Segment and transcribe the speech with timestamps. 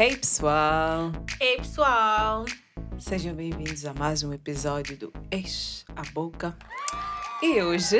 [0.00, 1.12] Hey pessoal!
[1.38, 2.46] Ei pessoal!
[2.98, 6.56] Sejam bem-vindos a mais um episódio do Ex a Boca.
[7.42, 7.98] E hoje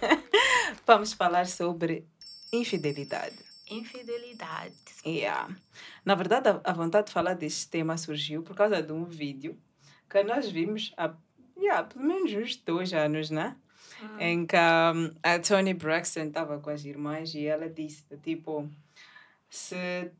[0.86, 2.06] vamos falar sobre
[2.50, 3.36] infidelidade.
[3.70, 4.74] Infidelidade.
[5.04, 5.54] Yeah.
[6.02, 9.54] Na verdade, a- vontade de falar deste tema surgiu por causa de um vídeo
[10.08, 11.12] que nós vimos há
[11.58, 13.54] yeah, pelo menos uns dois anos, né?
[14.02, 14.18] Hum.
[14.18, 18.66] em que um, a Tony Braxton estava com as irmãs e ela disse, tipo,
[19.50, 20.10] se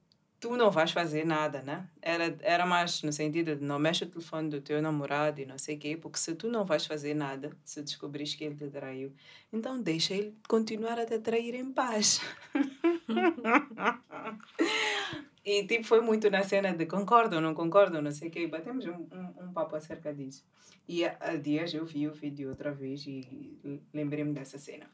[0.43, 1.89] tu não vais fazer nada, né?
[2.03, 5.57] Era, era mais no sentido de não mexe o telefone do teu namorado e não
[5.57, 8.69] sei o quê, porque se tu não vais fazer nada, se descobrires que ele te
[8.69, 9.13] traiu,
[9.53, 12.21] então deixa ele continuar a te trair em paz.
[15.47, 18.49] e tipo, foi muito na cena de concordo ou não concordo, não sei o quê.
[18.49, 20.45] Batemos um, um, um papo acerca disso.
[20.89, 24.91] E há, dias eu vi o vídeo outra vez e lembrei-me dessa cena.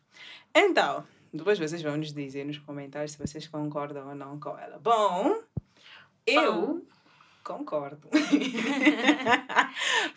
[0.54, 4.78] Então, depois vocês vão nos dizer nos comentários se vocês concordam ou não com ela.
[4.78, 5.42] Bom,
[6.27, 6.87] eu
[7.45, 8.09] concordo.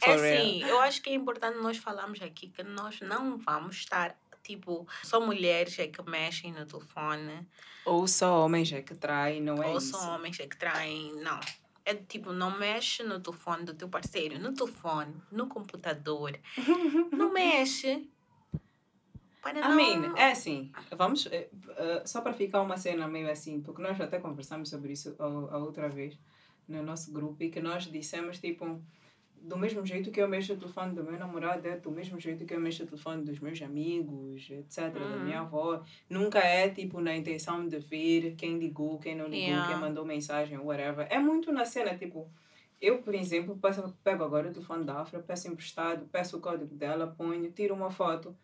[0.03, 4.17] É assim, eu acho que é importante nós falarmos aqui que nós não vamos estar,
[4.43, 7.47] tipo, só mulheres é que mexem no telefone,
[7.85, 9.91] Ou só homens é que traem, não é ou isso?
[9.91, 11.13] só homens é que traem.
[11.21, 11.39] Não.
[11.85, 16.37] É tipo, não mexe no telefone do teu parceiro, no telefone, no computador.
[17.11, 18.09] não mexe.
[19.41, 19.75] Para I não...
[19.75, 21.49] mean, é assim, vamos, eh,
[22.05, 25.57] só para ficar uma cena meio assim, porque nós até conversamos sobre isso a, a
[25.57, 26.17] outra vez
[26.67, 28.79] no nosso grupo e que nós dissemos, tipo,
[29.41, 32.45] do mesmo jeito que eu mexo o telefone do meu namorado, é do mesmo jeito
[32.45, 35.23] que eu mexo o telefone dos meus amigos, etc., da Uhum.
[35.23, 35.83] minha avó.
[36.07, 39.67] Nunca é, tipo, na intenção de ver quem ligou, quem não ligou, Yeah.
[39.71, 41.07] quem mandou mensagem, whatever.
[41.09, 42.29] É muito na cena, tipo,
[42.79, 46.75] eu, por exemplo, peço, pego agora o telefone da Afra, peço emprestado, peço o código
[46.75, 48.35] dela, ponho, tiro uma foto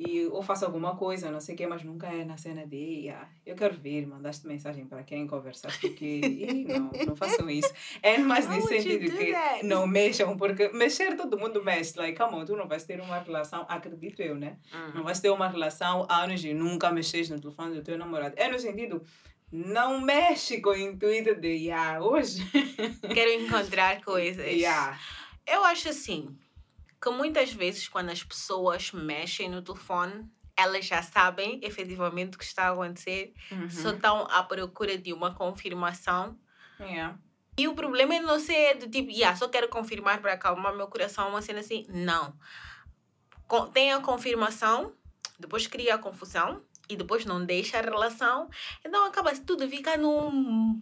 [0.00, 3.10] e ou faço alguma coisa, não sei o quê, mas nunca é na cena de
[3.10, 7.70] ah, eu quero ver, mandaste mensagem para quem conversar, porque não, não façam isso.
[8.02, 9.66] É mais nesse sentido do que that?
[9.66, 13.18] não mexam, porque mexer todo mundo mexe, like, come on, tu não vais ter uma
[13.18, 14.56] relação, acredito eu, né?
[14.72, 14.92] Hum.
[14.94, 18.34] Não vais ter uma relação anos e nunca mexes no telefone do teu namorado.
[18.38, 19.02] É no sentido,
[19.52, 22.42] não mexe com o intuito de, ah, hoje,
[23.12, 24.46] Quero encontrar coisas.
[24.46, 24.98] yeah.
[25.46, 26.38] Eu acho assim
[27.02, 32.44] que muitas vezes quando as pessoas mexem no telefone, elas já sabem efetivamente o que
[32.44, 33.32] está a acontecer,
[33.70, 33.94] só Uhum.
[33.94, 36.38] estão à procura de uma confirmação.
[36.78, 37.18] Yeah.
[37.58, 40.86] E o problema é não ser do tipo, yeah, só quero confirmar para acalmar meu
[40.88, 41.86] coração, uma cena assim.
[41.88, 42.34] Não.
[43.72, 44.92] Tem a confirmação,
[45.38, 48.48] depois cria a confusão e depois não deixa a relação.
[48.84, 50.30] Então acaba tudo fica num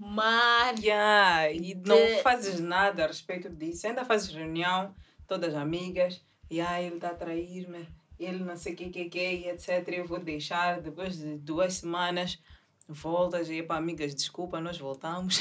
[0.01, 0.75] mar.
[0.79, 3.87] Yeah, e não de- fazes nada a respeito disso.
[3.87, 4.95] Ainda fazes reunião,
[5.29, 7.87] todas amigas, e ah, ele está a trair-me,
[8.19, 9.87] ele não sei o que, que, que, etc.
[9.89, 12.43] Eu vou deixar, depois de duas semanas,
[12.89, 15.39] voltas e, pá, amigas, desculpa, nós voltamos.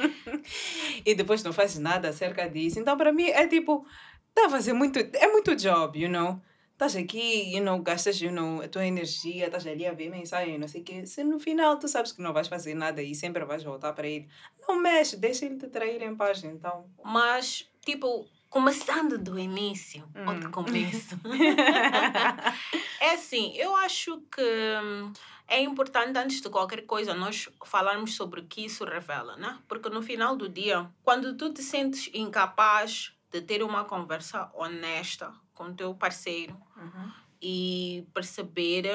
[1.04, 2.80] e depois não fazes nada acerca disso.
[2.80, 3.86] Então, para mim, é tipo,
[4.30, 6.40] está a fazer muito, é muito job, you know?
[6.72, 10.58] Estás aqui, you know, gastas you know, a tua energia, estás ali a ver mensagem,
[10.58, 11.04] não sei o quê.
[11.04, 14.06] Se no final tu sabes que não vais fazer nada e sempre vais voltar para
[14.06, 14.28] ele,
[14.60, 16.88] não mexe, deixa ele te trair em paz, então.
[17.02, 20.50] Mas, tipo, começando do início ou do Hum.
[20.50, 21.18] começo.
[23.00, 24.42] é assim, eu acho que
[24.82, 25.12] hum,
[25.46, 29.58] é importante, antes de qualquer coisa, nós falarmos sobre o que isso revela, né?
[29.68, 35.32] Porque no final do dia, quando tu te sentes incapaz de ter uma conversa honesta
[35.54, 37.12] com o teu parceiro Uhum.
[37.42, 38.86] e perceber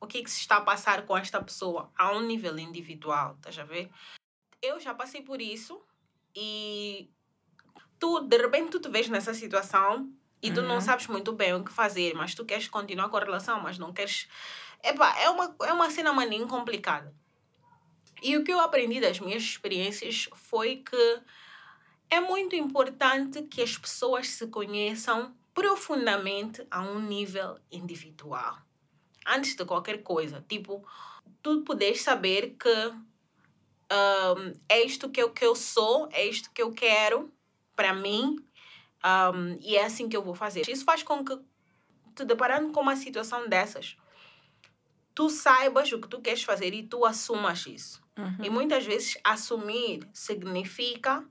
[0.00, 3.58] o que, que se está a passar com esta pessoa a um nível individual, estás
[3.58, 3.90] a ver?
[4.60, 5.80] Eu já passei por isso
[6.34, 7.08] e
[8.04, 10.80] tu, de repente, tu te vês nessa situação e tu não Uhum.
[10.82, 13.94] sabes muito bem o que fazer, mas tu queres continuar com a relação, mas não
[13.94, 14.28] queres.
[14.82, 17.14] Epá, é uma, é uma cena maninho complicada.
[18.22, 21.20] E o que eu aprendi das minhas experiências foi que
[22.10, 28.58] é muito importante que as pessoas se conheçam profundamente a um nível individual.
[29.26, 30.44] Antes de qualquer coisa.
[30.46, 30.86] Tipo,
[31.42, 36.60] tu poderes saber que um, é isto que eu, que eu sou, é isto que
[36.60, 37.32] eu quero
[37.76, 38.36] para mim
[39.04, 40.68] um, e é assim que eu vou fazer.
[40.68, 41.36] Isso faz com que,
[42.14, 43.96] te deparando com uma situação dessas,
[45.14, 48.02] tu saibas o que tu queres fazer e tu assumas isso.
[48.42, 51.24] E muitas vezes assumir significa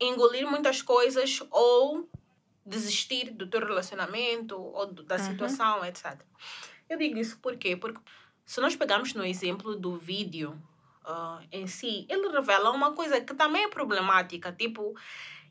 [0.00, 2.08] engolir muitas coisas ou
[2.64, 5.20] desistir do teu relacionamento ou da Uhum.
[5.20, 6.20] situação, etc.
[6.88, 7.76] Eu digo isso por quê?
[7.76, 8.00] Porque
[8.44, 10.60] se nós pegarmos no exemplo do vídeo
[11.04, 14.94] ah, em si, ele revela uma coisa que também é problemática, tipo,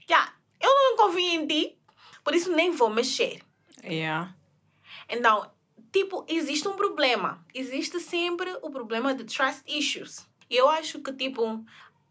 [0.09, 1.77] "Ya, eu não confio em ti,
[2.23, 3.41] por isso nem vou mexer.
[3.83, 4.35] Yeah.
[5.09, 5.49] Então,
[5.91, 7.43] tipo, existe um problema.
[7.53, 10.27] Existe sempre o problema de trust issues.
[10.49, 11.63] E eu acho que, tipo,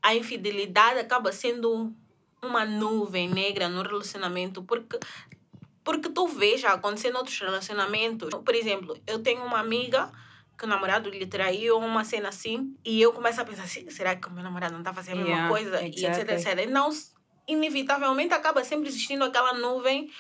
[0.03, 1.95] a infidelidade acaba sendo
[2.43, 4.99] uma nuvem negra no relacionamento, porque
[5.83, 6.29] porque tu
[6.67, 8.31] acontecer em outros relacionamentos.
[8.45, 10.13] Por exemplo, eu tenho uma amiga
[10.61, 14.15] que o namorado lhe traiu, uma cena assim, e eu começo a pensar assim, será
[14.15, 15.83] que o meu namorado não está fazendo a mesma Yeah, coisa?
[15.83, 16.35] E exactly.
[16.35, 16.69] etc, etc.
[16.69, 16.91] Então,
[17.49, 20.11] inevitavelmente, acaba sempre existindo aquela nuvem,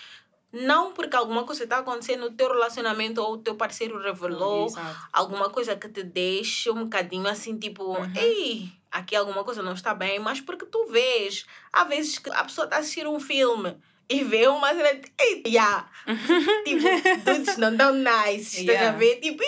[0.52, 4.96] não porque alguma coisa está acontecendo no teu relacionamento ou o teu parceiro revelou Exato.
[5.12, 8.12] alguma coisa que te deixe um bocadinho assim, tipo, Uhum.
[8.16, 12.42] ei, aqui alguma coisa não está bem, mas porque tu vês, há vezes que a
[12.44, 13.76] pessoa está a assistir um filme
[14.10, 15.88] e vê uma cena, de, ei, yeah.
[16.64, 16.82] tipo,
[17.24, 18.98] dudes não tão nice, estás a Yeah.
[18.98, 19.20] ver?
[19.20, 19.42] Tipo,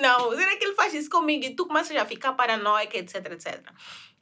[0.00, 1.44] não, será que ele faz isso comigo?
[1.44, 3.62] E tu começas a ficar paranoica, etc, etc.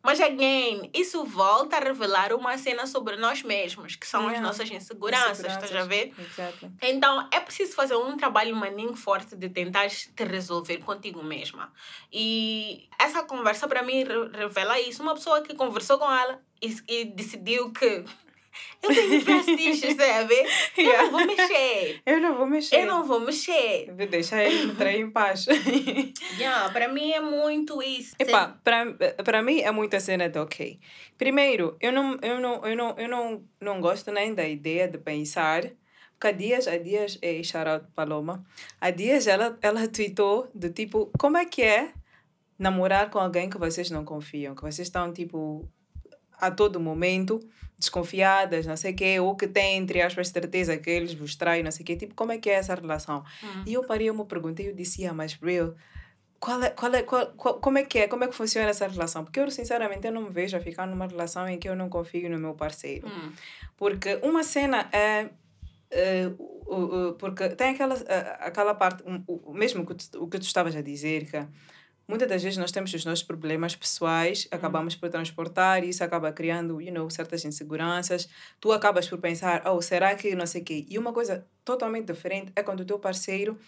[0.03, 4.47] Mas, again, isso volta a revelar uma cena sobre nós mesmos, que são as Yeah.
[4.47, 6.13] nossas inseguranças, estás a ver?
[6.17, 6.71] Exato.
[6.81, 11.73] Então, é preciso fazer um trabalho maninho forte de tentar te resolver contigo mesma.
[12.13, 15.03] E essa conversa, para mim, re- revela isso.
[15.03, 18.05] Uma pessoa que conversou com ela e, e decidiu que
[18.83, 20.35] eu tenho vestígios, sabe?
[20.77, 21.03] Eu Yeah.
[21.05, 22.03] não vou mexer.
[22.07, 22.77] Eu não vou mexer.
[22.77, 23.87] Eu não vou mexer.
[23.97, 25.47] Vou deixar ele me trair em paz.
[26.39, 28.15] Yeah, para mim é muito isso.
[28.19, 28.59] Epá,
[29.25, 30.79] para mim é muita cena de ok.
[31.17, 34.99] Primeiro, eu não, eu não, eu não, eu não, não gosto nem da ideia de
[34.99, 35.63] pensar.
[36.13, 38.43] Porque há dias, há dias, é shout out Paloma,
[38.81, 41.93] há dias ela, ela tweetou do tipo, como é que é
[42.59, 44.55] namorar com alguém que vocês não confiam?
[44.55, 45.69] Que vocês estão tipo
[46.41, 47.39] a todo momento
[47.79, 51.63] desconfiadas, não sei o quê, ou que têm, entre aspas, certeza que eles vos traem,
[51.63, 51.97] não sei o quê.
[51.97, 53.23] Tipo, como é que é essa relação?
[53.43, 53.65] Hum.
[53.67, 55.75] E eu parei, eu me perguntei, eu disse, ah, mas real,
[56.41, 58.09] qual é, qual é, qual, qual, como é que é?
[58.09, 59.25] Como é que funciona essa relação?
[59.25, 61.89] Porque eu, sinceramente, eu não me vejo a ficar numa relação em que eu não
[61.89, 63.07] confio no meu parceiro.
[63.09, 63.33] Hum.
[63.77, 65.29] Porque uma cena é...
[66.39, 67.95] o- o- o- porque tem aquela,
[68.41, 71.47] aquela parte, um, mesmo que tu, o que tu estavas a dizer, que
[72.09, 76.33] muitas das vezes nós temos os nossos problemas pessoais, acabamos por transportar, e isso acaba
[76.33, 78.29] criando, you know, certas inseguranças.
[78.61, 80.87] Tu acabas por pensar, oh, será que não sei o quê?
[80.89, 83.59] E uma coisa totalmente diferente é quando o teu parceiro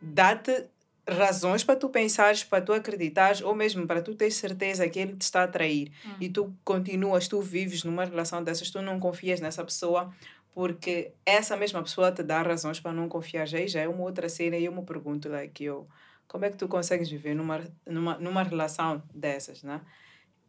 [0.00, 0.66] dá-te
[1.08, 5.16] razões para tu pensares, para tu acreditares, ou mesmo para tu teres certeza que ele
[5.16, 5.90] te está a trair.
[6.06, 6.14] Hum.
[6.20, 10.12] E tu continuas, tu vives numa relação dessas, tu não confias nessa pessoa,
[10.54, 13.46] porque essa mesma pessoa te dá razões para não confiar.
[13.46, 15.86] Já, aí já é uma outra cena e eu me pergunto, like, eu,
[16.30, 19.80] como é que tu consegues viver numa, numa, numa relação dessas, né?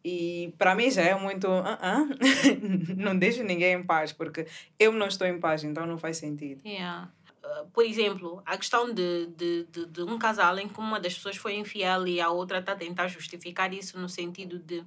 [0.06, 2.06] E para mim já é muito, ah, ah,
[2.96, 4.46] não deixo ninguém em paz, porque
[4.78, 6.62] eu não estou em paz, então não faz sentido.
[6.64, 7.12] Yeah.
[7.44, 11.16] Uh, por exemplo, a questão de, de, de, de um casal em que uma das
[11.16, 14.86] pessoas foi infiel e a outra está a tentar justificar isso no sentido de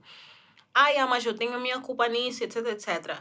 [0.72, 3.18] ai, ah, mas eu tenho a minha culpa nisso, etc, etc.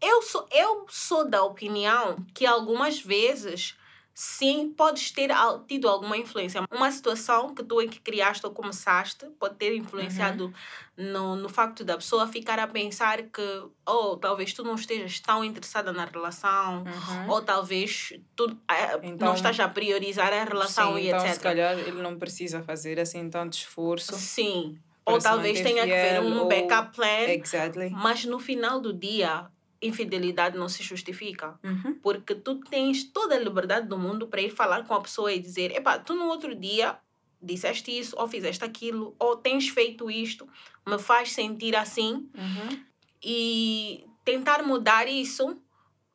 [0.00, 3.76] Eu sou, eu sou da opinião que algumas vezes,
[4.14, 5.30] sim, podes ter
[5.66, 6.62] tido alguma influência.
[6.70, 10.52] Uma situação que tu é que criaste ou começaste pode ter influenciado
[10.96, 15.42] no, no facto da pessoa ficar a pensar que, oh, talvez tu não estejas tão
[15.42, 16.84] interessada na relação,
[17.28, 21.34] ou talvez tu eh, não Então, estás a priorizar a relação Sim, e então, etc.
[21.34, 24.14] se calhar ele não precisa fazer assim tanto esforço.
[24.14, 24.78] Sim.
[25.04, 27.90] Ou talvez tenha que haver fiel, um ou- backup plan, Exactly.
[27.90, 29.46] mas no final do dia,
[29.82, 31.58] infidelidade não se justifica.
[31.62, 31.98] Uhum.
[32.02, 35.38] Porque tu tens toda a liberdade do mundo para ir falar com a pessoa e
[35.40, 36.96] dizer: epá, tu no outro dia
[37.42, 40.48] disseste isso, ou fizeste aquilo, ou tens feito isto,
[40.86, 42.80] me faz sentir assim, Uhum.
[43.22, 45.56] e tentar mudar isso.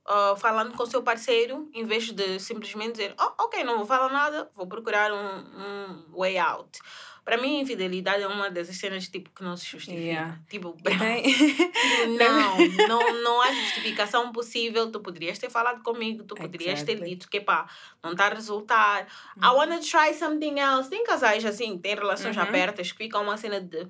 [0.10, 3.86] ah, falando com o seu parceiro, em vez de simplesmente dizer, oh, ok, não vou
[3.86, 6.80] falar nada, vou procurar um, um way out.
[7.28, 10.02] Para mim, infidelidade é uma dessas cenas tipo, que não se justifica.
[10.02, 10.40] Yeah.
[10.50, 10.78] Tipo,
[12.18, 14.90] não, não, não há justificação possível.
[14.90, 17.10] Tu poderias ter falado comigo, tu poderias ter Exactly.
[17.10, 17.68] dito que pá,
[18.02, 19.08] não está a resultar.
[19.42, 20.90] I wanna try something else.
[20.90, 22.44] Tem casais assim, tem relações Uhum.
[22.44, 23.86] abertas que ficam uma cena de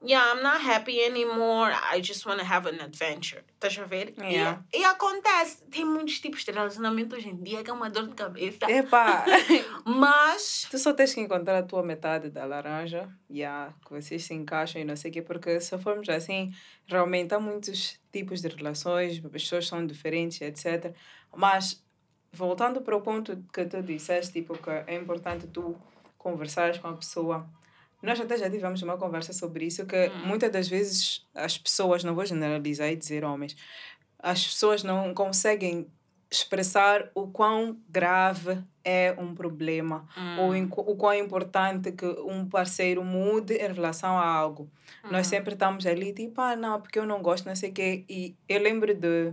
[0.00, 1.72] Yeah, I'm not happy anymore.
[1.92, 3.42] I just wanna have an adventure.
[3.60, 4.14] Estás a ver?
[4.16, 4.62] E- Yeah.
[4.72, 5.64] E, acontece.
[5.70, 8.70] Tem muitos tipos de relacionamento hoje em dia que é uma dor de cabeça.
[8.70, 9.24] Epá,
[9.84, 10.68] Mas.
[10.70, 14.80] tu só tens que encontrar a tua metade da laranja, yeah, que vocês se encaixam
[14.80, 16.52] e não sei o quê, porque se formos assim,
[16.86, 20.94] realmente há muitos tipos de relações, as pessoas são diferentes, etc.
[21.34, 21.82] Mas,
[22.32, 25.76] voltando para o ponto que tu disseste, tipo, que é importante tu
[26.16, 27.48] conversares com a pessoa.
[28.02, 30.26] Nós até já tivemos uma conversa sobre isso, que Hum.
[30.26, 33.56] muitas das vezes as pessoas, não vou generalizar e dizer homens,
[34.18, 35.88] as pessoas não conseguem
[36.30, 40.06] expressar o quão grave é um problema
[40.38, 44.70] ou hum, em- o quão é importante que um parceiro mude em relação a algo.
[45.04, 47.72] Nós hum, sempre estamos ali, tipo, ah, não, porque eu não gosto, não sei o
[47.72, 48.04] quê.
[48.08, 49.32] E eu lembro de,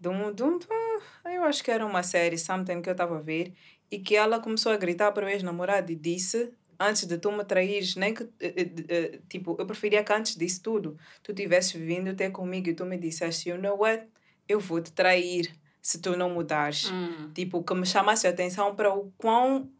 [0.00, 2.92] de, um, de, um, de um- eu acho que era uma série, Something, que eu
[2.92, 3.52] estava a ver,
[3.90, 7.44] e que ela começou a gritar para o ex-namorado e disse antes de tu me
[7.44, 12.10] traires, nem que, eh, eh, tipo, eu preferia que antes disso tudo, tu tivesses vindo
[12.10, 14.06] até comigo e tu me disseste, you know what,
[14.48, 15.50] eu vou te trair
[15.80, 16.90] se tu não mudares.
[16.90, 17.30] Hum.
[17.34, 19.70] Tipo, que me chamasse a atenção para o quão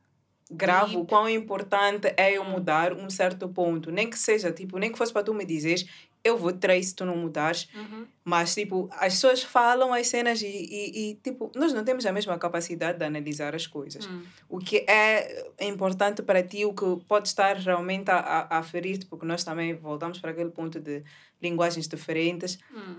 [0.51, 3.91] grave, o quão importante é eu mudar um certo ponto.
[3.91, 5.87] Nem que seja, tipo, nem que fosse para tu me dizeres,
[6.25, 7.69] eu vou trair se tu não mudares.
[7.75, 8.07] Uhum.
[8.25, 12.13] Mas, tipo, as pessoas falam as cenas e, e, e, tipo, nós não temos a
[12.13, 14.07] mesma capacidade de analisar as coisas.
[14.07, 14.23] Hum.
[14.49, 19.05] O que é importante para ti, o que pode estar realmente a, a, a ferir-te,
[19.05, 21.05] porque nós também voltamos para aquele ponto de
[21.43, 22.99] linguagens diferentes, Hum.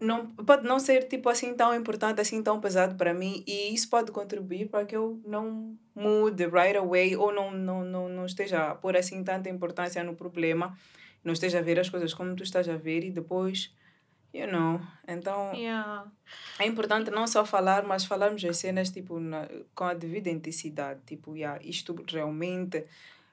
[0.00, 3.88] não, pode não ser, tipo, assim tão importante, assim tão pesado para mim e isso
[3.88, 8.70] pode contribuir para que eu não mude right away ou não, não, não, não esteja
[8.70, 10.76] a pôr, assim, tanta importância no problema,
[11.24, 13.74] não esteja a ver as coisas como tu estás a ver e depois,
[14.32, 15.52] you know, então...
[15.54, 16.10] Yeah.
[16.58, 21.00] É importante não só falar, mas falarmos as cenas tipo, na, com a devida intensidade.
[21.06, 22.84] Tipo, yeah, isto realmente.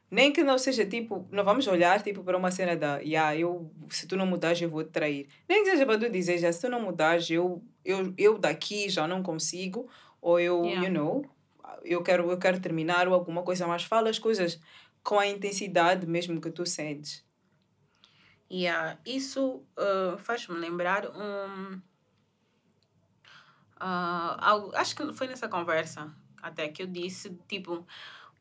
[0.09, 3.71] Nem que não seja tipo, não vamos olhar tipo, para uma cena da, yeah, eu,
[3.89, 5.27] se tu não mudares, eu vou te trair.
[5.47, 8.89] Nem que seja para tu dizer, já, se tu não mudares, eu, eu, eu daqui
[8.89, 9.87] já não consigo,
[10.21, 10.87] ou eu, Yeah.
[10.87, 11.25] you know,
[11.83, 14.59] eu quero, eu quero terminar ou alguma coisa, mas fala as coisas
[15.03, 17.23] com a intensidade mesmo que tu sentes.
[18.51, 21.81] Yeah, isso uh, faz-me lembrar um.
[23.79, 27.87] ah, algo, acho que foi nessa conversa até que eu disse, tipo,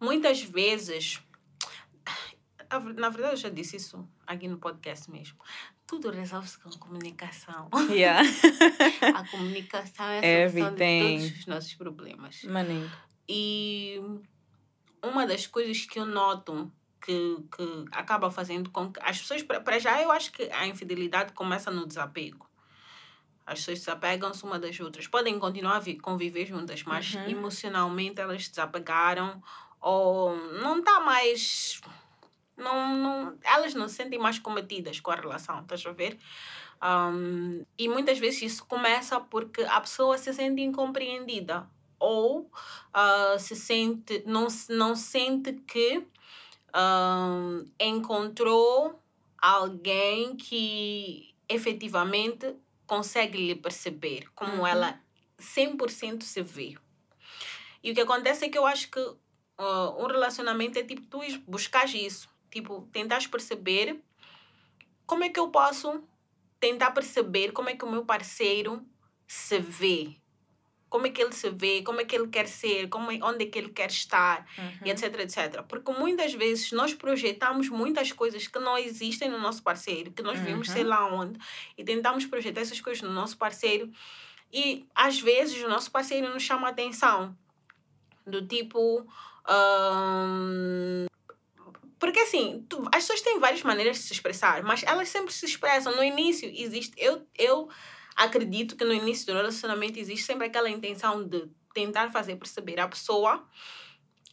[0.01, 1.23] muitas vezes.
[2.97, 5.39] Na verdade, eu já disse isso aqui no podcast mesmo.
[5.87, 7.69] Tudo resolve-se com comunicação.
[7.91, 8.23] Yeah.
[9.15, 12.45] A comunicação é a solução de todos os nossos problemas.
[12.45, 12.91] Maninho.
[13.29, 14.01] E
[15.03, 19.79] uma das coisas que eu noto que, que acaba fazendo com que as pessoas, para
[19.79, 22.49] já, eu acho que a infidelidade começa no desapego.
[23.47, 25.09] As pessoas desapegam-se uma das outras.
[25.09, 27.29] Podem continuar a vi- conviver juntas, mas Uhum.
[27.31, 29.43] emocionalmente elas desapegaram
[29.81, 31.81] ou não está mais.
[32.57, 36.19] Não, não, elas não se sentem mais cometidas com a relação, estás a ver?
[36.83, 42.51] Um, e muitas vezes isso começa porque a pessoa se sente incompreendida ou
[42.93, 46.07] ah, se sente não, não sente que
[46.73, 49.01] ah, encontrou
[49.39, 52.55] alguém que efetivamente
[52.87, 54.67] consegue lhe perceber como Uhum.
[54.67, 55.01] ela
[55.39, 56.77] 100% se vê.
[57.83, 59.01] E o que acontece é que eu acho que
[59.59, 64.03] ah, um relacionamento é tipo tu ires buscar isso, tipo tentar perceber
[65.07, 66.03] como é que eu posso
[66.61, 68.85] tentar perceber como é que o meu parceiro
[69.27, 70.15] se vê.
[70.91, 73.45] Como é que ele se vê, como é que ele quer ser, como é, onde
[73.45, 74.45] é que ele quer estar,
[74.85, 75.63] e etc, etc.
[75.63, 80.39] Porque muitas vezes nós projetamos muitas coisas que não existem no nosso parceiro, que nós
[80.41, 80.75] vimos Uhum.
[80.75, 81.39] sei lá onde,
[81.79, 83.89] e tentamos projetar essas coisas no nosso parceiro,
[84.53, 87.35] e às vezes o nosso parceiro nos chama a atenção.
[88.27, 89.07] Do tipo.
[91.99, 95.45] porque assim, tu- as pessoas têm várias maneiras de se expressar, mas elas sempre se
[95.45, 95.95] expressam.
[95.95, 96.95] No início existe.
[96.97, 97.69] Eu, eu
[98.17, 102.89] acredito que no início do relacionamento existe sempre aquela intenção de tentar fazer perceber à
[102.89, 103.47] pessoa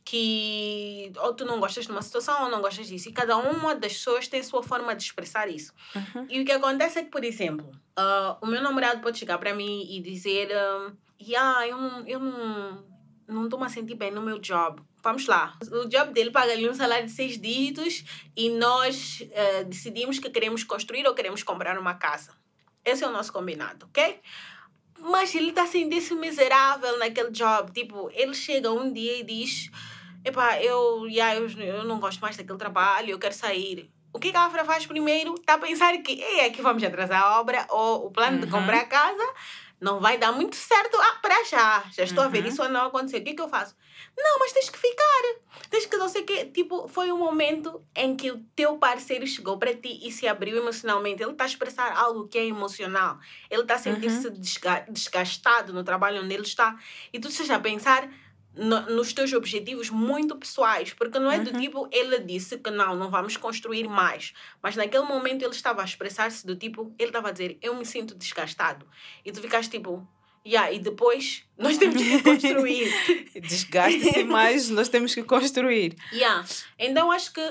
[0.09, 3.09] que ou tu não gostas de uma situação ou não gostas disso.
[3.09, 5.73] E cada uma das pessoas tem sua forma de expressar isso.
[5.93, 6.25] Uhum.
[6.29, 9.53] E o que acontece é que, por exemplo, ah, o meu namorado pode chegar para
[9.53, 12.85] mim e dizer: ah, yeah, eu não eu não
[13.27, 14.81] não estou a sentir bem no meu job.
[15.03, 15.57] Vamos lá.
[15.69, 20.63] O job dele paga-lhe um salário de seis dígitos e nós ah, decidimos que queremos
[20.63, 22.31] construir ou queremos comprar uma casa.
[22.89, 24.19] Esse é o nosso combinado, ok?
[24.99, 27.71] Mas ele está sentindo-se miserável naquele job.
[27.71, 29.69] Tipo, ele chega um dia e diz:
[30.25, 33.91] Epá, eu, yeah, eu, eu não gosto mais daquele trabalho, eu quero sair.
[34.13, 35.35] O que que a Afra faz primeiro?
[35.35, 38.51] Está a pensar que é que vamos atrasar a obra ou o plano de Uhum.
[38.51, 39.33] comprar a casa
[39.79, 41.83] não vai dar muito certo ah, para já.
[41.91, 42.49] Já estou a ver Uhum.
[42.49, 43.17] isso não acontecer.
[43.19, 43.75] O que que eu faço?
[44.17, 45.23] Não, mas tens que ficar.
[45.69, 46.45] Tens que não sei o quê.
[46.45, 50.57] Tipo, foi um momento em que o teu parceiro chegou para ti e se abriu
[50.57, 51.21] emocionalmente.
[51.21, 53.19] Ele está a expressar algo que é emocional.
[53.49, 56.75] Ele está a sentir-se desga- desgastado no trabalho onde ele está.
[57.13, 58.09] E tu estás a pensar
[58.57, 61.59] no- nos teus objetivos muito pessoais, porque não é do Uhum.
[61.61, 65.85] tipo ele disse que não, não vamos construir mais, mas naquele momento ele estava a
[65.85, 68.87] expressar-se do tipo, ele estava a dizer, eu me sinto desgastado.
[69.23, 70.07] E tu ficaste tipo,
[70.45, 72.91] yeah, e depois nós temos que construir.
[73.41, 75.95] Desgaste-se mais, nós temos que construir.
[76.11, 76.45] yeah.
[76.79, 77.41] Então acho que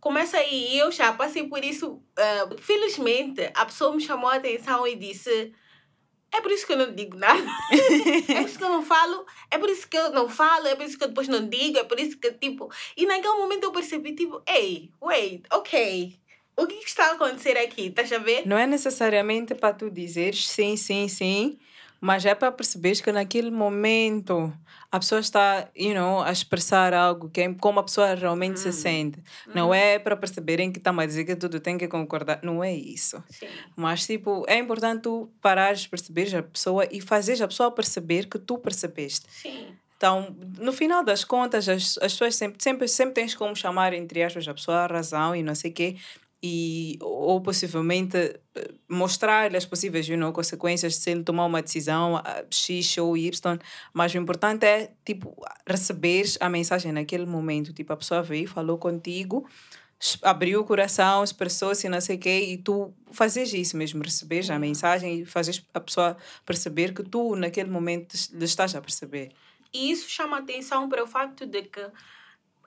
[0.00, 2.02] começa aí, eu já passei por isso.
[2.18, 5.52] ah, felizmente, a pessoa me chamou a atenção e disse.
[6.32, 7.42] É por isso que eu não digo nada.
[8.28, 10.74] É por isso que eu não falo, é por isso que eu não falo, é
[10.74, 12.70] por isso que eu depois não digo, é por isso que, tipo...
[12.96, 16.18] E naquele momento eu percebi, tipo, ei, wait, ok,
[16.56, 18.46] o que está a acontecer aqui, estás a ver?
[18.46, 21.58] Não é necessariamente para tu dizeres sim, sim, sim,
[22.04, 24.52] Mas é para perceber que naquele momento
[24.90, 28.70] a pessoa está, you know, a expressar algo que é como a pessoa realmente se
[28.70, 28.72] Hum.
[28.72, 29.18] sente.
[29.54, 29.74] Não Uhum.
[29.74, 32.40] é para perceberem que está a dizer que tudo tem que concordar.
[32.42, 33.22] Não é isso.
[33.30, 33.46] Sim.
[33.76, 38.36] Mas, tipo, é importante tu parares, perceberes a pessoa e fazeres a pessoa perceber que
[38.38, 39.24] tu percebeste.
[39.30, 39.68] Sim.
[39.96, 44.20] Então, no final das contas, as, as pessoas sempre, sempre, sempre tens como chamar, entre
[44.24, 45.96] aspas, a pessoa a razão e não sei o quê,
[46.42, 52.20] e, ou possivelmente eh, mostrar-lhe as possíveis you know, consequências se ele tomar uma decisão
[52.50, 53.58] X ou Y,
[53.92, 57.72] mas o importante é, tipo, receberes a mensagem naquele momento.
[57.72, 59.48] Tipo, a pessoa veio, falou contigo,
[60.22, 64.58] abriu o coração, expressou-se, não sei o quê, e tu fazes isso mesmo, receberes a
[64.58, 69.30] mensagem e fazes a pessoa perceber que tu, naquele momento, lhe estás a perceber.
[69.72, 71.80] E isso chama atenção para o facto de que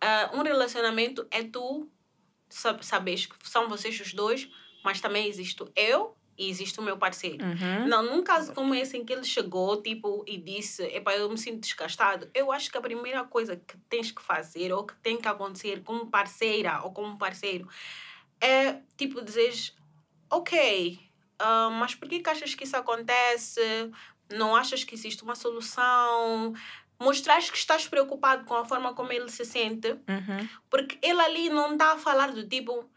[0.01, 1.89] ah, um relacionamento é tu
[2.56, 4.50] sab sabes que são vocês os dois,
[4.84, 7.46] mas também existe eu e existe o meu parceiro.
[7.46, 7.88] Uhum.
[7.88, 11.38] Não, num caso como esse em que ele chegou tipo, e disse: Epá, eu me
[11.38, 15.18] sinto desgastado, eu acho que a primeira coisa que tens que fazer ou que tem
[15.18, 17.68] que acontecer como parceira ou como parceiro
[18.40, 19.54] é tipo dizer:
[20.30, 21.00] Ok,
[21.40, 23.62] ah, mas por que, que achas que isso acontece?
[24.32, 26.54] Não achas que existe uma solução?
[27.00, 30.48] Mostrares que estás preocupado com a forma como ele se sente, Uhum.
[30.70, 32.90] porque ele ali não está a falar do tipo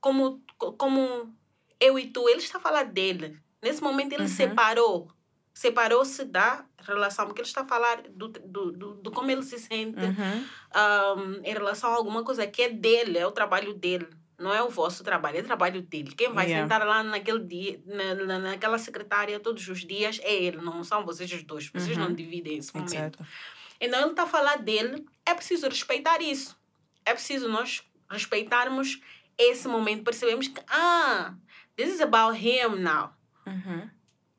[0.00, 0.42] como,
[0.76, 1.34] como
[1.80, 3.38] eu e tu, ele está a falar dele.
[3.62, 4.28] Nesse momento ele Uhum.
[4.28, 5.08] separou.
[5.54, 9.58] Separou-se da relação, porque ele está a falar do, do, do, do como ele se
[9.58, 10.44] sente Uhum.
[11.16, 14.08] um, em relação a alguma coisa que é dele, é o trabalho dele.
[14.38, 16.12] Não é o vosso trabalho, é o trabalho dele.
[16.14, 16.64] Quem vai Yeah.
[16.64, 21.04] sentar lá naquele dia, na, na, naquela secretária todos os dias é ele, não são
[21.04, 21.68] vocês os dois.
[21.68, 22.04] Vocês Uhum.
[22.04, 22.94] não dividem esse momento.
[22.94, 23.26] Exato.
[23.80, 26.56] Então ele está a falar dele, é preciso respeitar isso.
[27.04, 29.00] É preciso nós respeitarmos
[29.36, 31.34] esse momento, percebemos que, ah,
[31.76, 33.10] this is about him now.
[33.46, 33.88] Uhum.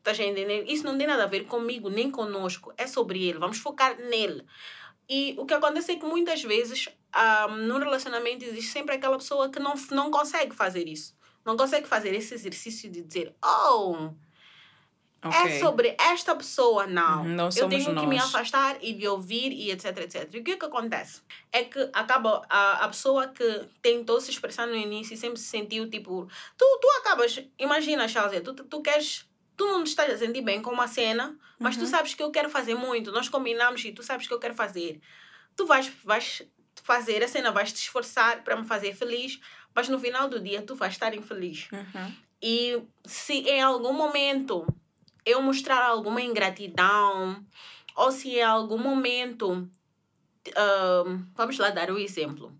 [0.03, 0.69] Tá entendendo?
[0.69, 2.73] Isso não tem nada a ver comigo, nem conosco.
[2.77, 3.37] É sobre ele.
[3.37, 4.45] Vamos focar nele.
[5.09, 9.49] E o que acontece é que muitas vezes, ah, no relacionamento, existe sempre aquela pessoa
[9.49, 11.15] que não, não consegue fazer isso.
[11.45, 14.09] Não consegue fazer esse exercício de dizer, oh,
[15.21, 15.37] Ok.
[15.37, 17.23] é sobre esta pessoa, não.
[17.23, 18.25] Uhum, não eu tenho que me nós.
[18.33, 20.29] afastar e de ouvir e etc, etc.
[20.33, 21.21] E o que é que acontece?
[21.51, 25.47] É que acaba a, a pessoa que tentou se expressar no início e sempre se
[25.47, 26.25] sentiu tipo.
[26.57, 27.43] Tu, tu acabas.
[27.57, 29.27] Imagina, Chelsea, tu, tu, tu queres.
[29.57, 31.87] Tu não te estás a sentir bem com uma cena, mas tu Uhum.
[31.87, 33.11] sabes que eu quero fazer muito.
[33.11, 35.01] Nós combinamos e tu sabes que eu quero fazer.
[35.57, 36.43] Tu vais, vais
[36.83, 39.39] fazer a cena, vais te esforçar para me fazer feliz,
[39.73, 41.67] mas no final do dia tu vais estar infeliz.
[41.71, 42.13] Uhum.
[42.41, 44.65] E se em algum momento
[45.25, 47.45] eu mostrar alguma ingratidão,
[47.95, 49.69] ou se em algum momento.
[50.55, 52.57] ahn, vamos lá dar o exemplo.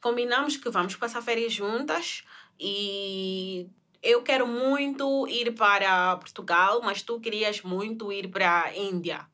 [0.00, 2.22] Combinamos que vamos passar férias juntas
[2.58, 3.68] e
[4.02, 9.26] eu quero muito ir para Portugal, mas tu querias muito ir para a Índia.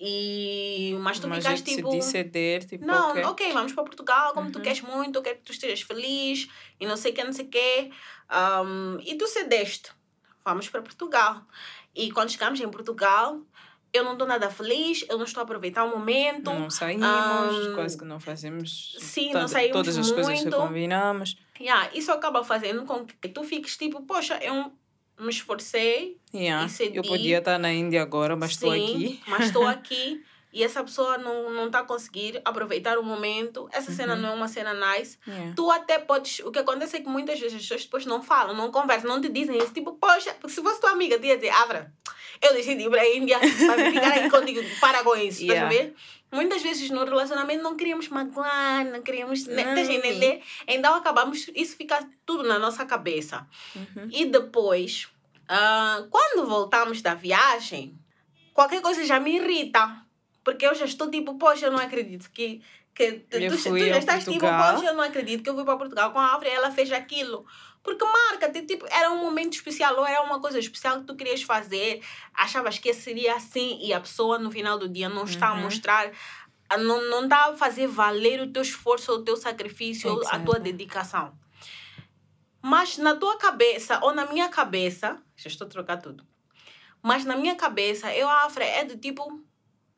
[0.00, 1.88] E, mas tu Mas ficaste tipo.
[1.88, 3.24] decidi ceder, tipo, Não, ok.
[3.24, 4.62] ok, vamos para Portugal, como tu Uhum.
[4.62, 7.44] queres muito, eu quero que tu estejas feliz e não sei o que, não sei
[7.46, 7.90] o que.
[9.04, 9.90] e tu cedeste.
[10.44, 11.42] Vamos para Portugal.
[11.94, 13.42] E quando chegamos em Portugal,
[13.92, 16.50] eu não estou nada feliz, eu não estou a aproveitar o momento.
[16.50, 20.56] Não saímos, Ahn, quase que não fazemos sim, não saímos todas as coisas que muito.
[20.56, 21.36] combinamos.
[21.60, 24.72] Yeah, isso acaba fazendo com que tu fiques tipo, poxa, eu
[25.18, 26.68] me esforcei, Yeah.
[26.92, 29.20] Eu podia estar na Índia agora, mas estou aqui.
[29.26, 30.22] mas estou aqui.
[30.52, 33.68] E essa pessoa não, não tá a conseguir aproveitar o momento.
[33.70, 34.20] Essa cena Uhum.
[34.20, 35.18] não é uma cena nice.
[35.26, 35.52] Yeah.
[35.54, 36.40] Tu até podes.
[36.40, 39.20] O que acontece é que muitas vezes as pessoas depois não falam, não conversam, não
[39.20, 39.72] te dizem isso.
[39.72, 41.92] Tipo, poxa, porque se fosse tua amiga, tu ia dizer, Avra,
[42.40, 44.60] eu decidi ir para a Índia para ficar aí contigo.
[44.80, 45.68] Para com isso, estás a Yeah.
[45.70, 45.94] ver?
[46.30, 49.46] Muitas vezes no relacionamento não queríamos magoar, não queríamos.
[49.46, 49.78] né, Não.
[49.82, 50.42] entender?
[50.66, 51.50] Então acabamos.
[51.54, 53.46] Isso fica tudo na nossa cabeça.
[53.74, 54.08] Uhum.
[54.12, 55.08] E depois,
[55.48, 57.98] ah, quando voltamos da viagem,
[58.52, 60.04] qualquer coisa já me irrita.
[60.44, 62.62] Porque eu já estou tipo, poxa, eu não acredito que.
[62.94, 64.74] que tu, Eu tu, tu já estás tipo, Portugal.
[64.74, 66.90] poxa, eu não acredito que eu fui para Portugal com a África e ela fez
[66.92, 67.44] aquilo.
[67.82, 71.42] Porque marca-te, tipo, era um momento especial ou era uma coisa especial que tu querias
[71.42, 72.02] fazer,
[72.34, 75.60] achavas que seria assim e a pessoa no final do dia não está a Uhum.
[75.62, 76.10] mostrar,
[76.68, 80.58] a- não, não está a fazer valer o teu esforço, o teu sacrifício, a tua
[80.58, 81.32] dedicação.
[82.62, 86.26] Mas na tua cabeça ou na minha cabeça, já estou a trocar tudo.
[87.02, 89.40] Mas na minha cabeça, eu, Afra, é do tipo,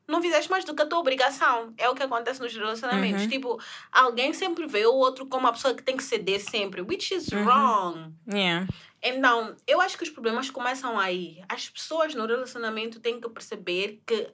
[0.07, 1.73] não fizeste mais do que a tua obrigação.
[1.79, 3.23] É o que acontece nos relacionamentos.
[3.23, 3.29] Uhum.
[3.29, 7.15] Tipo, alguém sempre vê o outro como a pessoa que tem que ceder sempre, which
[7.15, 7.45] is Uhum.
[7.45, 8.15] wrong.
[8.31, 8.67] Yeah.
[9.03, 11.43] Então, eu acho que os problemas começam aí.
[11.49, 14.31] As pessoas no relacionamento têm que perceber que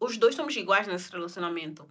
[0.00, 1.86] os dois somos iguais nesse relacionamento.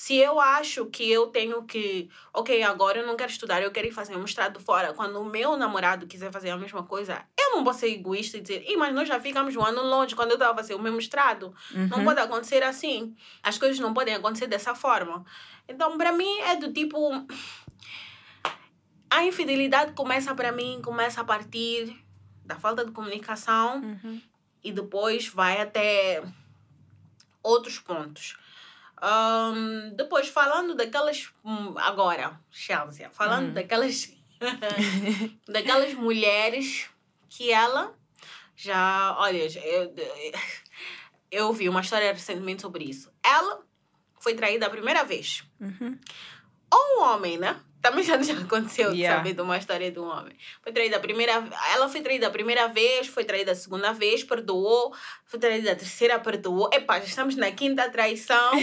[0.00, 3.88] Se eu acho que eu tenho que, ok, agora eu não quero estudar, eu quero
[3.88, 7.56] ir fazer um mestrado fora, quando o meu namorado quiser fazer a mesma coisa, eu
[7.56, 10.30] não posso ser egoísta e dizer, Ih, mas nós já ficamos um ano longe quando
[10.30, 11.52] eu estava a fazer o meu mestrado.
[11.90, 12.04] Não Uhum.
[12.04, 13.16] pode acontecer assim.
[13.42, 15.24] As coisas não podem acontecer dessa forma.
[15.68, 16.96] Então, para mim, é do tipo.
[19.10, 21.92] A infidelidade começa para mim, começa a partir
[22.44, 24.20] da falta de comunicação Uhum.
[24.62, 26.22] e depois vai até
[27.42, 28.36] outros pontos.
[29.02, 31.30] Ahn, depois, falando daquelas.
[31.44, 33.54] hum, Agora, Chelsea, falando Hum.
[33.54, 34.12] daquelas.
[35.48, 36.88] daquelas mulheres
[37.28, 37.94] que ela
[38.56, 39.16] já.
[39.18, 39.94] Olha, eu,
[41.30, 43.12] eu ouvi uma história recentemente sobre isso.
[43.22, 43.62] Ela
[44.20, 45.44] foi traída a primeira vez.
[45.60, 45.98] Uhum.
[46.72, 47.60] Ou um homem, né?
[47.80, 49.18] Também já, já aconteceu de Yeah.
[49.18, 50.36] saber de uma história de um homem.
[50.62, 51.32] Foi traída a primeira
[51.72, 54.94] Ela foi traída a primeira vez, foi traída a segunda vez, perdoou.
[55.24, 56.68] Foi traída a terceira, perdoou.
[56.72, 58.52] Epá, já estamos na quinta traição.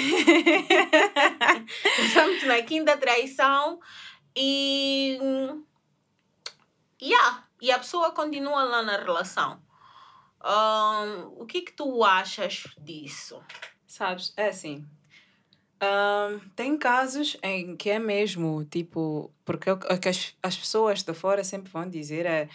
[2.06, 3.80] estamos na quinta traição.
[4.36, 5.18] E.
[7.02, 7.46] Yeah.
[7.62, 9.64] E a pessoa continua lá na relação.
[10.42, 13.42] Ahn, o que que tu achas disso?
[13.88, 14.86] Sabes, é assim.
[15.80, 21.14] Ahn, tem casos em que é mesmo, tipo, porque o que as, as pessoas de
[21.14, 22.48] fora sempre vão dizer é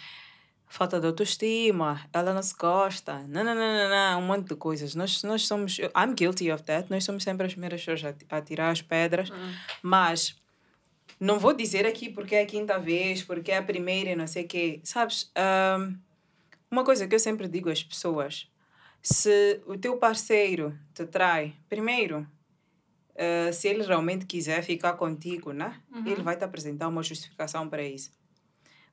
[0.67, 4.55] falta de autoestima, ela não se gosta, não, não, não, não, não, um monte de
[4.55, 4.95] coisas.
[4.95, 8.41] Nós, nós somos, I'm guilty of that, nós somos sempre as primeiras pessoas a, a
[8.41, 9.29] tirar as pedras,
[9.81, 10.35] mas
[11.19, 14.25] não vou dizer aqui porque é a quinta vez, porque é a primeira e não
[14.25, 14.79] sei o quê.
[14.83, 15.95] Sabes, ahm,
[16.69, 18.49] uma coisa que eu sempre digo às pessoas,
[19.03, 22.25] se o teu parceiro te trai, primeiro,
[23.17, 25.81] ah, se ele realmente quiser ficar contigo, né?
[25.93, 26.07] Uhum.
[26.07, 28.11] Ele vai te apresentar uma justificação para isso.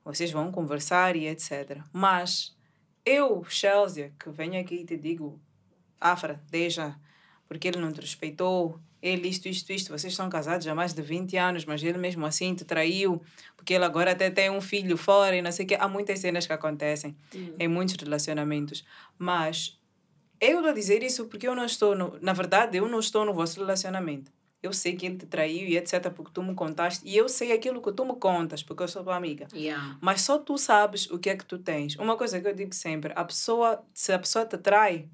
[0.05, 1.83] Vocês vão conversar e etc.
[1.93, 2.57] Mas
[3.05, 5.41] eu, Chelsea, que venho aqui e te digo,
[6.01, 6.97] Afra, deixa,
[7.49, 11.03] porque ele não te respeitou, ele isto, isto, isto, vocês são casados há mais de
[11.03, 13.23] 20 anos, mas ele mesmo assim te traiu,
[13.57, 15.77] porque ele agora até tem um filho fora e não sei o quê.
[15.79, 17.17] Há muitas cenas que acontecem
[17.59, 18.85] em muitos relacionamentos.
[19.17, 19.78] Mas
[20.41, 23.25] eu estou a dizer isso porque eu não estou, no, na verdade, eu não estou
[23.25, 24.33] no vosso relacionamento.
[24.61, 27.53] Eu sei que ele te traiu e etc, porque tu me contaste, e eu sei
[27.53, 29.47] aquilo que tu me contas, porque eu sou tua amiga.
[29.55, 29.97] Yeah.
[30.01, 31.95] Mas só tu sabes o que é que tu tens.
[31.97, 35.09] Uma coisa que eu digo sempre, a pessoa, se a pessoa te trai,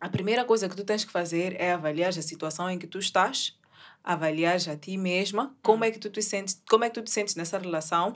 [0.00, 2.98] a primeira coisa que tu tens que fazer é avaliar a situação em que tu
[2.98, 3.58] estás,
[4.04, 7.10] avaliar a ti mesma, como é que tu te sentes, como é que tu te
[7.10, 8.14] sentes nessa relação,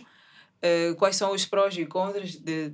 [0.62, 2.72] eh, quais são os prós e contras de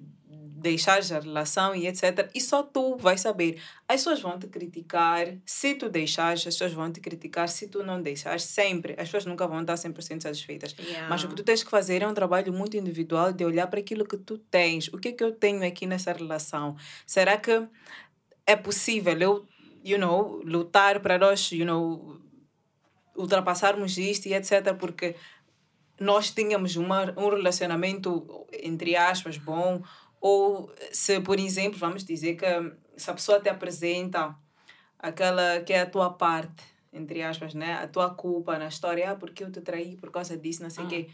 [0.67, 2.29] deixar a relação e etc.
[2.35, 3.61] E só tu vais saber.
[3.89, 7.85] As pessoas vão te criticar se tu deixares, as pessoas vão te criticar se tu
[7.85, 8.93] não deixares, sempre.
[8.95, 10.75] As pessoas nunca vão estar 100% satisfeitas.
[10.79, 11.09] Yeah.
[11.09, 13.81] Mas o que tu tens que fazer é um trabalho muito individual de olhar para
[13.81, 14.89] aquilo que tu tens.
[14.89, 16.77] O que é que eu tenho aqui nessa relação?
[17.07, 17.69] Será que
[18.47, 19.47] é possível eu,
[19.85, 22.21] you know, lutar para nós, you know,
[23.17, 24.75] ultrapassarmos isto e etc.
[24.79, 25.15] Porque
[25.99, 29.83] nós tínhamos uma, um relacionamento, entre aspas, bom.
[30.29, 32.47] Ou se, por exemplo, vamos dizer que
[32.97, 34.35] se a pessoa te apresenta
[34.99, 37.75] aquela que é a tua parte, entre aspas, né?
[37.75, 40.83] A tua culpa na história, ah, porque eu te traí por causa disso, não sei
[40.83, 40.91] o Ah.
[40.91, 41.09] quê.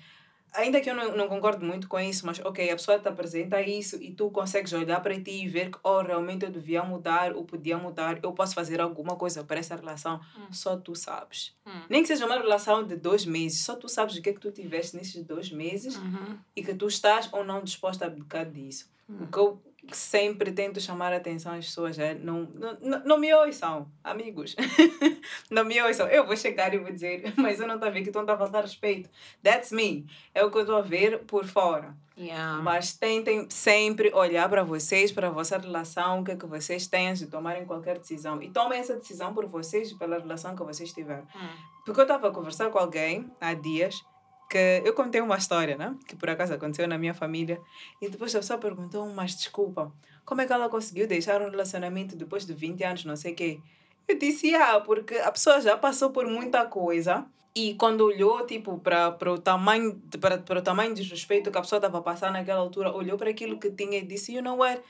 [0.55, 3.61] Ainda que eu não, não concordo muito com isso, mas ok, a pessoa te apresenta
[3.63, 7.35] isso e tu consegues olhar para ti e ver que, oh, realmente eu devia mudar,
[7.35, 10.21] ou podia mudar, eu posso fazer alguma coisa para essa relação.
[10.37, 10.53] Hum.
[10.53, 11.55] Só tu sabes.
[11.67, 11.83] Hum.
[11.89, 14.41] Nem que seja uma relação de dois meses, só tu sabes o que é que
[14.41, 16.39] tu tiveste nesses dois meses Uhum.
[16.55, 18.91] e que tu estás ou não disposta a abdicar disso.
[19.09, 19.25] Hum.
[19.25, 22.49] O que eu sempre tento chamar a atenção às pessoas é não,
[22.81, 24.55] não, não, me ouçam, amigos.
[25.51, 26.07] não me ouçam.
[26.07, 28.39] Eu vou chegar e vou dizer, mas eu não estou a ver que estão a
[28.39, 29.11] faltar respeito.
[29.43, 30.07] That's me.
[30.35, 31.97] É o que eu estou a ver por fora.
[32.17, 32.63] Yeah.
[32.63, 36.87] Mas tentem sempre olhar para vocês, para a vossa relação, o que é que vocês
[36.87, 38.41] têm de tomarem qualquer decisão.
[38.43, 41.27] E tomem essa decisão por vocês pela relação que vocês tiveram.
[41.35, 41.49] Hum.
[41.85, 44.05] Porque eu estava a conversar com alguém há dias
[44.53, 45.97] que eu contei uma história, né?
[46.07, 47.59] Que por acaso aconteceu na minha família.
[48.03, 49.91] E depois a pessoa perguntou, mas desculpa,
[50.27, 53.35] como é que ela conseguiu deixar um relacionamento depois de 20 anos, não sei o
[53.35, 53.61] quê?
[54.07, 57.25] Eu disse, ah, porque a pessoa já passou por muita coisa.
[57.55, 61.79] E quando olhou, tipo, para o tamanho, para, o tamanho de desrespeito que a pessoa
[61.79, 64.83] estava a passar naquela altura, olhou para aquilo que tinha e disse, you know what?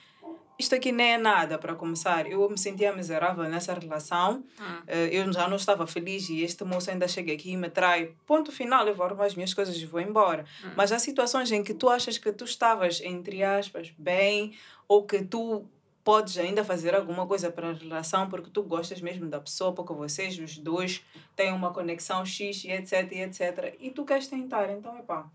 [0.59, 2.27] Isto aqui nem é nada para começar.
[2.31, 4.45] Eu me sentia miserável nessa relação.
[4.61, 4.83] Hum.
[5.11, 8.13] Eu já não estava feliz e este moço ainda chega aqui e me trai.
[8.27, 10.45] Ponto final, eu vou arrumar as minhas coisas e vou embora.
[10.65, 10.71] Hum.
[10.77, 14.55] Mas há situações em que tu achas que tu estavas, entre aspas, bem,
[14.87, 15.65] ou que tu
[16.05, 19.93] podes ainda fazer alguma coisa para a relação porque tu gostas mesmo da pessoa, porque
[19.93, 21.05] vocês, os dois,
[21.37, 23.77] têm uma conexão X e etc, e etc.
[23.81, 25.31] E tu queres tentar, então, epá,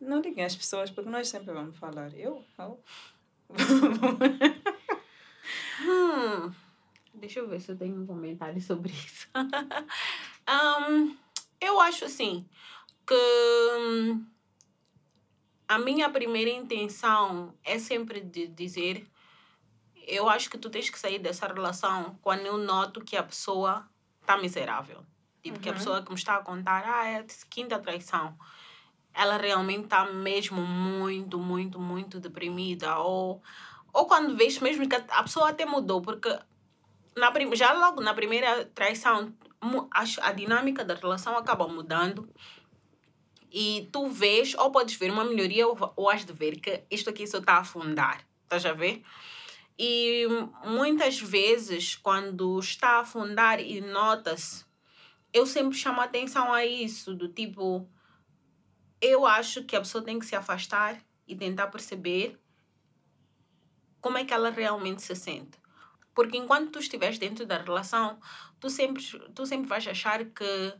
[0.00, 2.10] não liguem às pessoas porque nós sempre vamos falar.
[2.14, 2.42] Eu?
[2.58, 2.80] eu?
[5.82, 6.52] Hum.
[7.14, 9.28] Deixa eu ver se eu tenho um comentário sobre isso.
[10.46, 11.14] Ahn,
[11.60, 12.46] eu acho assim
[13.06, 13.14] que
[13.78, 14.24] hum,
[15.66, 19.06] a minha primeira intenção é sempre de dizer
[20.06, 23.88] eu acho que tu tens que sair dessa relação quando eu noto que a pessoa
[24.20, 25.04] está miserável.
[25.42, 25.62] Tipo, uhum.
[25.62, 25.78] que a uhum.
[25.78, 28.36] pessoa que me está a contar, ah, é a quinta traição.
[29.12, 32.98] Ela realmente está mesmo muito, muito, muito deprimida.
[32.98, 33.42] Ou,
[33.92, 36.28] ou quando vês mesmo que a pessoa até mudou, porque
[37.16, 39.34] na, já logo na primeira traição,
[39.90, 42.28] a, a dinâmica da relação acaba mudando
[43.52, 47.10] e tu vês, ou podes ver uma melhoria, ou, ou has de ver que isto
[47.10, 48.24] aqui só está a afundar.
[48.44, 49.02] Estás a ver?
[49.78, 50.26] E
[50.64, 54.64] muitas vezes, quando está a afundar e nota-se,
[55.32, 57.88] eu sempre chamo atenção a isso, do tipo,
[59.00, 62.38] eu acho que a pessoa tem que se afastar e tentar perceber
[64.00, 65.58] como é que ela realmente se sente.
[66.14, 68.18] Porque enquanto tu estiveres dentro da relação,
[68.58, 69.02] tu sempre,
[69.34, 70.74] tu sempre vais achar que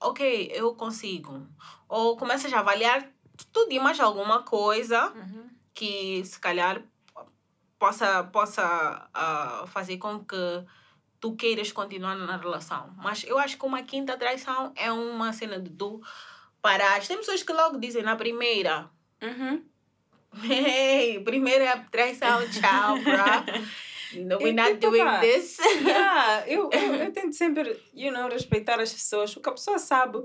[0.00, 1.46] ok, eu consigo.
[1.88, 3.12] Ou começas a avaliar
[3.52, 5.48] tudo e mais alguma coisa uhum.
[5.74, 6.82] que se calhar
[7.78, 10.64] possa, possa uh, fazer com que
[11.20, 12.92] tu queiras continuar na relação.
[12.96, 16.00] Mas eu acho que uma quinta traição é uma cena de tu
[16.62, 17.00] parar.
[17.06, 18.90] Tem pessoas que logo dizem na primeira.
[19.22, 19.62] Uhum.
[20.42, 23.70] Hey, primeira traição, tchau, bro.
[24.12, 25.58] No, we're not doing this.
[25.58, 30.18] yeah, eu, eu, eu tento sempre, you know, respeitar as pessoas, porque a pessoa sabe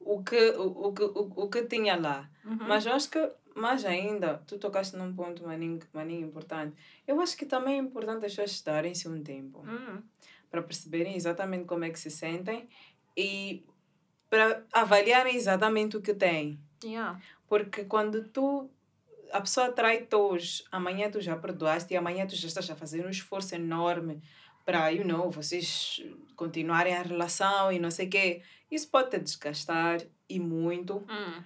[0.00, 2.30] o que, o, o, o, o que tinha lá.
[2.44, 2.56] Uhum.
[2.66, 6.76] Mas eu acho que, mais ainda, tu tocaste num ponto maninho, maninho importante.
[7.06, 10.02] Eu acho que também é importante as pessoas darem-se um tempo uhum.
[10.56, 12.66] Para perceberem exatamente como é que se sentem
[13.14, 13.62] e
[14.30, 16.58] para avaliarem exatamente o que têm.
[16.82, 17.20] Yeah.
[17.46, 18.70] Porque quando tu
[19.32, 23.04] a pessoa trai-te hoje, amanhã tu já perdoaste e amanhã tu já estás a fazer
[23.04, 24.22] um esforço enorme
[24.64, 26.02] para, you know, vocês
[26.34, 28.42] continuarem a relação e não sei o quê.
[28.70, 31.04] Isso pode te desgastar e muito.
[31.08, 31.42] Hum.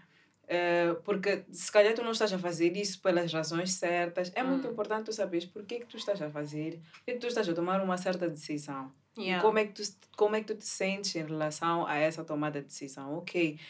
[0.51, 4.33] Uh, porque se calhar tu não estás a fazer isso pelas razões certas.
[4.35, 4.49] É hum.
[4.49, 7.29] muito importante tu saberes por que, que tu estás a fazer, por que, que tu
[7.29, 8.91] estás a tomar uma certa decisão.
[9.17, 9.39] Yeah.
[9.39, 9.83] E como é, que tu,
[10.17, 13.17] como é que tu te sentes em relação a essa tomada de decisão.
[13.19, 13.61] Ok,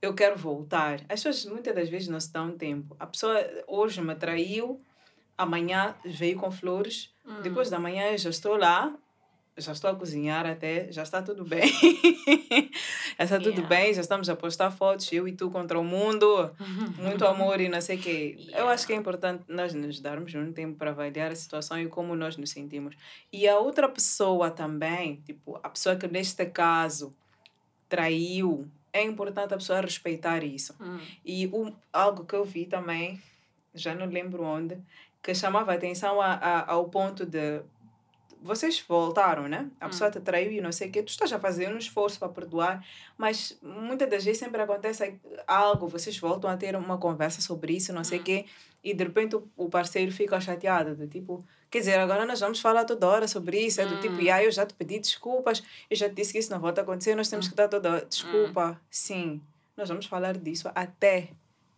[0.00, 1.00] eu quero voltar.
[1.10, 2.96] As pessoas muitas das vezes não se dão tempo.
[2.98, 4.80] A pessoa hoje me traiu,
[5.36, 7.42] amanhã veio com flores, hum.
[7.42, 8.96] depois da manhã eu já estou lá,
[9.60, 11.62] já estou a cozinhar até, já está tudo bem.
[13.18, 13.68] já está tudo yeah.
[13.68, 16.50] bem, já estamos a postar fotos, eu e tu contra o mundo,
[16.98, 18.36] muito amor e não sei o quê.
[18.38, 18.58] Yeah.
[18.60, 21.88] Eu acho que é importante nós nos darmos um tempo para avaliar a situação e
[21.88, 22.96] como nós nos sentimos.
[23.32, 27.14] E a outra pessoa também, tipo, a pessoa que neste caso
[27.88, 30.74] traiu, é importante a pessoa respeitar isso.
[30.80, 30.98] Hum.
[31.24, 33.20] E um, algo que eu vi também,
[33.74, 34.78] já não lembro onde,
[35.22, 37.60] que chamava atenção a, a, ao ponto de
[38.42, 39.68] vocês voltaram, né?
[39.80, 39.90] A hum.
[39.90, 41.02] pessoa te traiu e não sei o quê.
[41.02, 42.84] Tu estás a fazer um esforço para perdoar,
[43.16, 47.92] mas muitas das vezes sempre acontece algo, vocês voltam a ter uma conversa sobre isso,
[47.92, 48.24] não sei o hum.
[48.24, 48.46] quê,
[48.82, 52.84] e de repente o parceiro fica chateado, do tipo, quer dizer, agora nós vamos falar
[52.84, 54.20] toda hora sobre isso, é do tipo, hum.
[54.20, 56.80] e aí eu já te pedi desculpas, eu já te disse que isso não volta
[56.80, 58.80] a acontecer, nós temos que dar toda desculpa.
[58.90, 59.40] Sim,
[59.76, 61.28] nós vamos falar disso até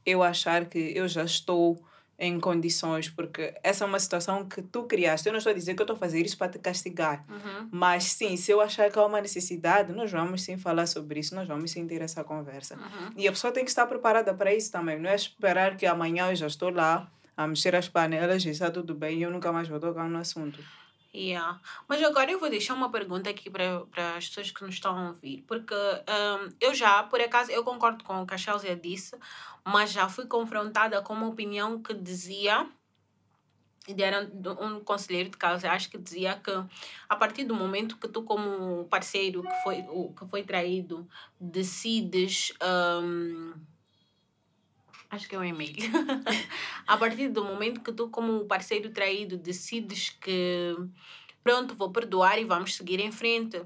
[0.05, 1.83] eu achar que eu já estou
[2.22, 5.26] em condições, porque essa é uma situação que tu criaste.
[5.26, 7.68] Eu não estou a dizer que eu estou a fazer isso para te castigar, uhum.
[7.72, 11.35] mas sim, se eu achar que há uma necessidade, nós vamos sim falar sobre isso,
[11.35, 12.76] nós vamos sim ter essa conversa.
[12.76, 13.11] Uhum.
[13.16, 16.30] E a pessoa tem que estar preparada para isso também, não é esperar que amanhã
[16.30, 19.50] eu já estou lá a mexer as panelas e está tudo bem e eu nunca
[19.50, 20.61] mais vou tocar no assunto.
[21.14, 21.61] Yeah.
[21.87, 23.85] Mas agora eu vou deixar uma pergunta aqui para
[24.16, 28.03] as pessoas que nos estão a ouvir, porque um, eu já, por acaso, eu concordo
[28.03, 29.14] com o que a Chelsea disse,
[29.62, 32.66] mas já fui confrontada com uma opinião que dizia,
[33.98, 36.51] era um conselheiro de casa, acho que dizia que
[37.07, 39.83] a partir do momento que tu, como parceiro que foi,
[40.18, 41.07] que foi traído,
[41.38, 42.55] decides.
[42.62, 43.53] Um,
[45.12, 45.77] Acho que é um e-mail.
[46.88, 50.75] a partir do momento que tu, como parceiro traído, decides que
[51.44, 53.62] pronto, vou perdoar e vamos seguir em frente,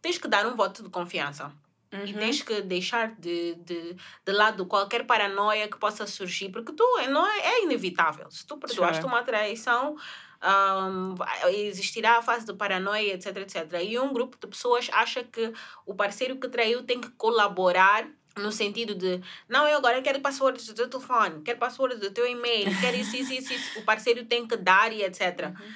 [0.00, 1.52] tens que dar um voto de confiança.
[1.92, 2.04] Uhum.
[2.06, 6.82] E tens que deixar de, de, de lado qualquer paranoia que possa surgir, porque tu
[7.10, 8.30] não é, é inevitável.
[8.30, 9.06] Se tu perdoaste sure.
[9.06, 9.96] uma traição,
[10.42, 11.14] um,
[11.48, 13.82] existirá a fase de paranoia, etc, etc.
[13.82, 15.52] E um grupo de pessoas acha que
[15.84, 20.62] o parceiro que traiu tem que colaborar no sentido de, não, eu agora quero password
[20.64, 23.78] do teu telefone, quero password do teu e-mail, quero isso, isso, isso, isso.
[23.78, 25.46] o parceiro tem que dar e etc.
[25.48, 25.66] Uhum.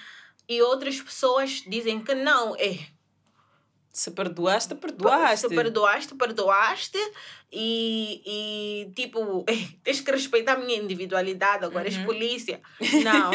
[0.49, 2.79] E outras pessoas dizem que não, é.
[3.92, 5.49] Se perdoaste, perdoaste.
[5.49, 6.99] Se perdoaste, perdoaste.
[7.53, 9.44] E, e tipo,
[9.83, 11.96] tens que respeitar a minha individualidade, agora uhum.
[11.96, 12.61] és polícia.
[13.03, 13.31] Não.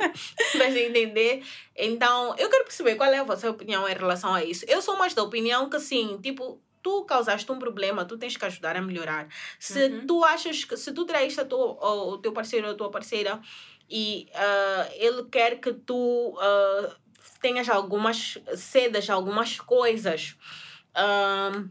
[0.56, 1.42] Mas entender?
[1.76, 4.64] Então, eu quero perceber qual é a vossa opinião em relação a isso.
[4.66, 8.44] Eu sou mais da opinião que, sim, tipo, tu causaste um problema, tu tens que
[8.44, 9.28] ajudar a melhorar.
[9.58, 10.06] Se Uhum.
[10.06, 13.40] tu achas que se tu traíste o, teu parceiro ou a tua parceira
[13.88, 16.96] e ah, ele quer que tu ah,
[17.40, 20.36] tenhas algumas cedas, algumas coisas.
[20.94, 21.64] ah,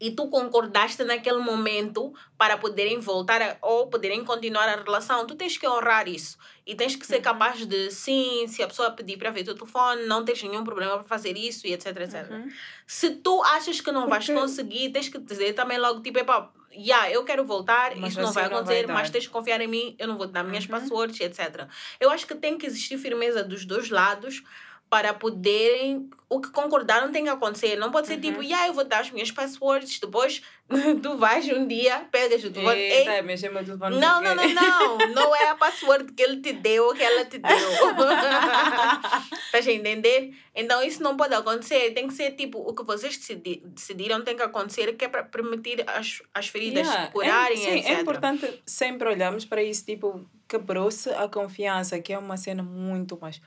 [0.00, 5.34] e tu concordaste naquele momento para poderem voltar a- ou poderem continuar a relação, tu
[5.34, 6.38] tens que honrar isso.
[6.66, 7.22] E tens que ser Uhum.
[7.22, 10.62] capaz de, sim, se a pessoa pedir para ver o teu telefone, não tens nenhum
[10.64, 12.30] problema para fazer isso e etc, etc.
[12.30, 12.48] Uhum.
[12.86, 16.50] Se tu achas que não vais Porque- conseguir, tens que dizer também logo, tipo, epá,
[16.70, 19.60] yeah, eu quero voltar, Mas isso não vai não vai acontecer, mas tens que confiar
[19.60, 20.70] em mim, eu não vou te dar minhas Uhum.
[20.70, 21.66] passwords, etc.
[21.98, 24.42] Eu acho que tem que existir firmeza dos dois lados
[24.90, 26.08] para poderem.
[26.30, 27.76] O que concordaram tem que acontecer.
[27.76, 28.20] Não pode ser Uhum.
[28.20, 30.42] tipo, yeah, eu vou dar as minhas passwords, depois
[31.02, 32.78] tu vais um dia, pegas o telefone.
[32.78, 33.96] Ei, Eita, mexer meu telefone.
[33.98, 35.08] não, porque- não, não, não.
[35.14, 37.48] Não é a password que ele te deu ou que ela te deu.
[39.46, 40.34] Estás a entender?
[40.54, 41.92] Então isso não pode acontecer.
[41.94, 45.22] Tem que ser tipo, o que vocês decidi- decidiram tem que acontecer, que é para
[45.22, 47.90] permitir as, as feridas Yeah, curarem, é, sim, etc.
[47.90, 53.18] é importante sempre olharmos para isso, tipo, quebrou-se a confiança, que é uma cena muito
[53.20, 53.40] mais,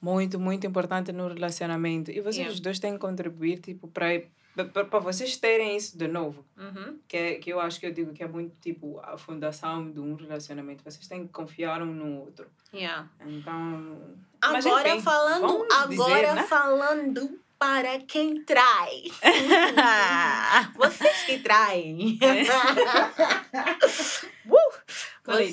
[0.00, 2.10] muito, muito importante no relacionamento.
[2.10, 2.54] E vocês Yeah.
[2.54, 4.22] os dois têm que contribuir, tipo, para
[4.64, 6.44] para vocês terem isso de novo.
[6.56, 6.98] Uhum.
[7.06, 10.00] Que, é, que eu acho que eu digo que é muito, tipo, a fundação de
[10.00, 10.82] um relacionamento.
[10.82, 12.46] Vocês têm que confiar um no outro.
[12.74, 13.08] Yeah.
[13.24, 13.98] Então...
[14.40, 16.42] Agora enfim, falando, dizer, agora né?
[16.44, 19.02] falando para quem trai.
[20.76, 22.18] Vocês que traem.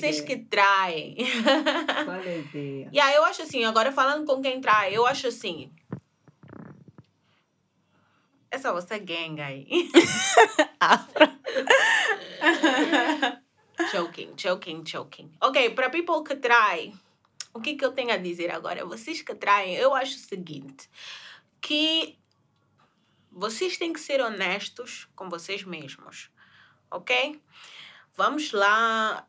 [0.05, 0.37] Vocês ideia?
[0.37, 1.15] que traem.
[2.05, 2.89] Qual é a ideia?
[2.93, 5.71] Yeah, eu acho assim, agora falando com quem trai, eu acho assim.
[8.51, 9.67] É só você gang aí.
[13.91, 15.31] joking, joking, joking.
[15.41, 16.93] Ok, para people que trai,
[17.53, 18.85] o que, que eu tenho a dizer agora?
[18.85, 20.89] Vocês que traem, eu acho o seguinte:
[21.59, 22.17] que
[23.31, 26.29] vocês têm que ser honestos com vocês mesmos,
[26.91, 27.41] ok?
[28.15, 29.27] Vamos lá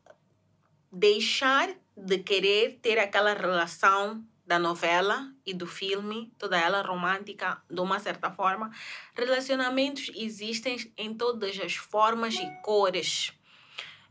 [0.91, 7.81] deixar de querer ter aquela relação da novela e do filme, toda ela romântica, de
[7.81, 8.71] uma certa forma.
[9.13, 13.33] Relacionamentos existem em todas as formas e cores.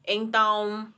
[0.07, 0.93] Então,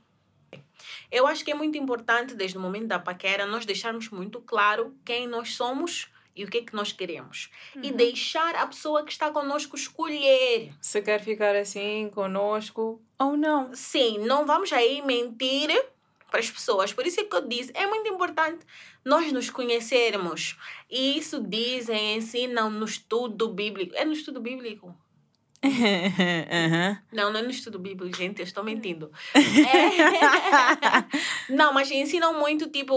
[1.09, 4.95] eu acho que é muito importante, desde o momento da paquera, nós deixarmos muito claro
[5.05, 7.49] quem nós somos e o que é que nós queremos.
[7.83, 10.71] E deixar a pessoa que está conosco escolher.
[10.79, 13.75] Se quer ficar assim conosco ou não.
[13.75, 15.69] Sim, não vamos aí mentir
[16.31, 16.93] para as pessoas.
[16.93, 18.65] Por isso é que eu disse, é muito importante
[19.03, 20.57] nós nos conhecermos.
[20.89, 23.93] E isso dizem, ensinam no estudo bíblico.
[23.95, 24.95] É no estudo bíblico?
[25.61, 26.97] Uhum.
[27.11, 29.11] Não, não é no estudo bíblico, gente, eu estou mentindo.
[29.35, 31.03] É...
[31.53, 32.95] Não, mas ensinam muito, tipo,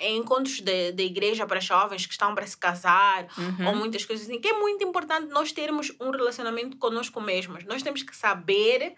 [0.00, 3.68] em encontros de, de igreja para jovens que estão para se casar, Uhum.
[3.68, 7.64] ou muitas coisas assim, que é muito importante nós termos um relacionamento conosco mesmos.
[7.64, 8.94] Nós temos que saber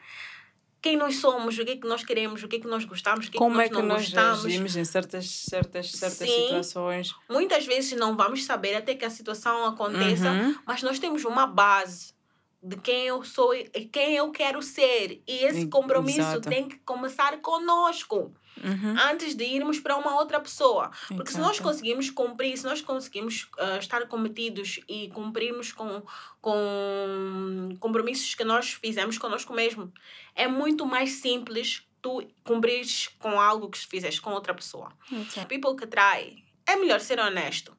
[0.81, 3.27] quem nós somos, o que é que nós queremos, o que é que nós gostamos,
[3.27, 4.45] o que é que Como nós é que nós gostamos.
[4.47, 6.43] agimos em certas, certas, certas Sim.
[6.45, 7.15] situações?
[7.29, 10.57] Muitas vezes não vamos saber até que a situação aconteça, Uhum.
[10.65, 12.15] mas nós temos uma base
[12.63, 15.23] de quem eu sou e quem eu quero ser.
[15.27, 16.49] E esse compromisso exato.
[16.49, 18.95] tem que começar conosco, Uhum.
[19.11, 20.91] antes de irmos para uma outra pessoa.
[21.09, 21.63] Porque se nós Exato.
[21.63, 26.03] conseguimos cumprir, se nós conseguimos ah, estar cometidos e cumprirmos com,
[26.41, 29.93] com compromissos que nós fizemos conosco mesmo,
[30.35, 34.93] é muito mais simples tu cumprires com algo que fizeste com outra pessoa.
[35.11, 35.49] Exato.
[35.49, 37.77] People que trai, é melhor ser honesto.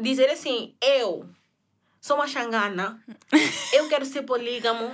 [0.00, 1.28] Dizer assim, eu
[2.00, 3.02] sou uma xangana,
[3.72, 4.92] eu quero ser polígamo.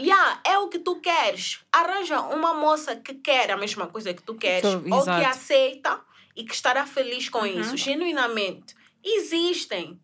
[0.00, 1.60] Yeah, é o que tu queres.
[1.72, 5.26] Arranja uma moça que quer a mesma coisa que tu queres, Então, ou que exato.
[5.28, 6.00] aceita
[6.36, 7.60] e que estará feliz com Uhum.
[7.60, 8.74] isso, genuinamente.
[9.04, 10.00] Existem.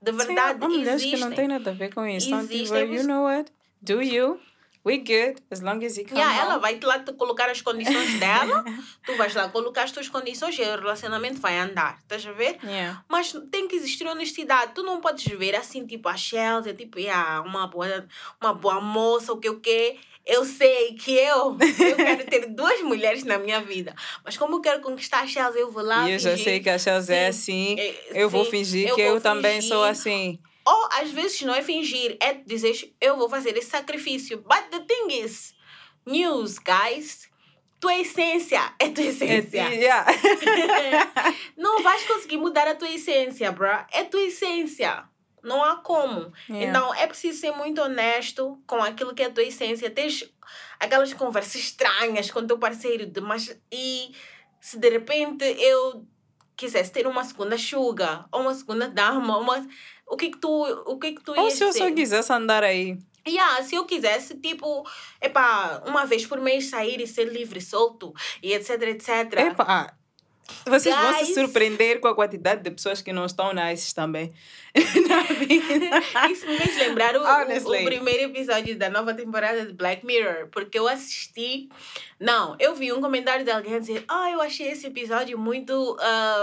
[0.00, 1.10] De verdade, Sim, há mulheres existem.
[1.18, 2.28] que não têm nada a ver com isso.
[2.28, 3.50] Então, tipo, Existem, you know what?
[3.82, 4.40] Do you?
[4.84, 8.18] We good, as long as you come Yeah, ela vai lá te colocar as condições
[8.18, 8.64] dela,
[9.04, 11.98] tu vais lá colocar as tuas condições e o relacionamento vai andar.
[12.02, 12.58] Estás a ver?
[12.64, 13.02] Yeah.
[13.08, 14.72] Mas tem que existir honestidade.
[14.74, 18.06] Tu não podes ver assim, tipo, a Chelsea, tipo, yeah, uma, boa,
[18.40, 19.98] uma boa moça, o que o que.
[20.24, 23.94] Eu sei que eu, eu quero ter duas mulheres na minha vida.
[24.22, 26.60] Mas como eu quero conquistar a Chelsea, eu vou lá E eu já fingir- sei
[26.60, 27.80] que a Chelsea é Sim, assim.
[27.80, 29.90] é, Eu vou sim, fingir eu que vou eu também sou fingir.
[29.90, 30.38] assim.
[30.70, 34.38] Ou às vezes não é fingir, é dizer eu vou fazer esse sacrifício.
[34.38, 35.54] But the thing is,
[36.04, 37.28] news, guys,
[37.80, 39.68] tua essência é tua É, essência.
[39.70, 40.04] yeah.
[41.56, 43.86] não vais conseguir mudar a tua essência, bruh.
[43.92, 45.04] É tua essência.
[45.42, 46.32] Não há como.
[46.50, 46.66] Yeah.
[46.66, 49.88] Então, é preciso ser muito honesto com aquilo que é a tua essência.
[49.90, 50.28] Tens
[50.80, 54.12] aquelas conversas estranhas com teu parceiro, de, mas e
[54.60, 56.04] se de repente eu
[56.58, 59.66] quisesse ter uma segunda chuga, ou uma segunda dama, uma...
[60.06, 60.50] o que que tu,
[60.86, 61.94] o que que tu Ou se eu só dizer?
[61.94, 62.98] quisesse andar aí.
[63.26, 64.86] Yeah, se eu quisesse, tipo,
[65.20, 69.32] epá, uma vez por mês sair e ser livre solto, e etc, etc.
[69.34, 69.94] Epa,
[70.64, 71.34] vocês vão se Guys.
[71.34, 74.32] surpreender com a quantidade de pessoas que não estão nice também
[75.08, 76.00] na vida.
[76.30, 80.48] Isso me fez lembrar o, o, o primeiro episódio da nova temporada de Black Mirror,
[80.50, 81.68] porque eu assisti.
[82.18, 85.96] Não, eu vi um comentário de alguém dizer: Ah, eu achei esse episódio muito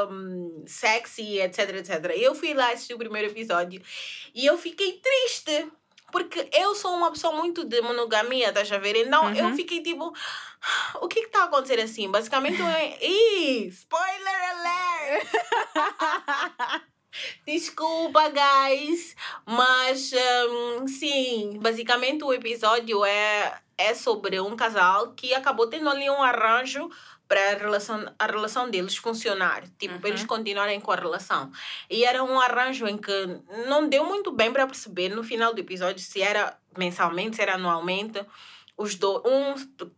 [0.10, 2.12] um, sexy, etc, etc.
[2.16, 3.82] Eu fui lá assistir o primeiro episódio
[4.34, 5.72] e eu fiquei triste.
[6.16, 8.96] Porque eu sou uma pessoa muito de monogamia, estás a ver?
[8.96, 9.56] Então eu Uhum.
[9.58, 10.14] fiquei tipo,
[11.02, 12.10] o que está a acontecer assim?
[12.10, 12.66] Basicamente, eu...
[13.02, 15.28] Ih, spoiler alert!
[17.46, 19.14] Desculpa, guys,
[19.46, 20.12] mas
[20.50, 26.24] hum, sim, basicamente o episódio é, é sobre um casal que acabou tendo ali um
[26.24, 26.90] arranjo
[27.28, 30.28] para a relação, a relação deles funcionar, tipo, para eles Uhum.
[30.28, 31.52] continuarem com a relação.
[31.90, 35.60] E era um arranjo em que não deu muito bem para perceber no final do
[35.60, 38.24] episódio se era mensalmente, se era anualmente.
[38.78, 39.56] Os dois, um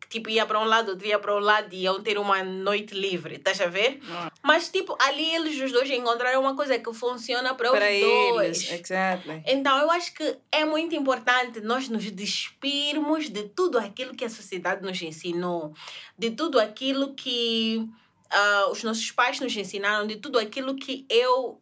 [0.08, 2.94] tipo ia para um lado, outro ia para o lado e iam ter uma noite
[2.94, 4.00] livre, estás a ver?
[4.08, 4.32] Ah.
[4.44, 8.70] Mas, tipo, ali eles os dois encontraram uma coisa que funciona para, Para os dois.
[8.70, 9.42] eles, exactly.
[9.48, 14.30] Então, eu acho que é muito importante nós nos despirmos de tudo aquilo que a
[14.30, 15.74] sociedade nos ensinou,
[16.18, 17.88] de tudo aquilo que
[18.30, 21.60] ah, os nossos pais nos ensinaram, de tudo aquilo que eu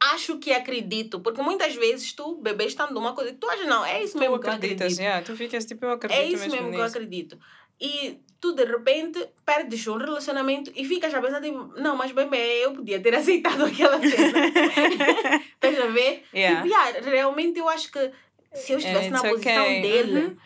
[0.00, 1.20] acho que acredito.
[1.20, 4.18] Porque muitas vezes tu, bebê, estando numa coisa que tu achas, não, é isso Tu
[4.20, 4.82] mesmo que eu acredito.
[5.00, 7.38] yeah, tu ficas tipo, eu acredito É isso mesmo que eu acredito.
[7.80, 12.64] E tu, de repente, perdes um relacionamento e ficas a pensar, tipo, não, mas bebê,
[12.64, 14.46] eu podia ter aceitado aquela cena.
[15.54, 16.24] Estás a ver?
[16.34, 16.62] Yeah.
[16.62, 18.10] Tipo, yeah, realmente eu acho que
[18.54, 19.82] se eu estivesse na It's posição okay.
[19.82, 20.36] dele Uhum.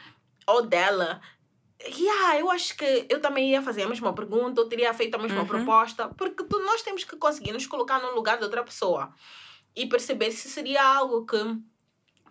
[0.46, 1.20] ou dela,
[1.86, 5.18] yeah, eu acho que eu também ia fazer a mesma pergunta, eu teria feito a
[5.18, 5.46] mesma Uhum.
[5.46, 9.12] proposta, porque tu, nós temos que conseguir nos colocar no lugar de outra pessoa
[9.74, 11.38] e perceber se seria algo que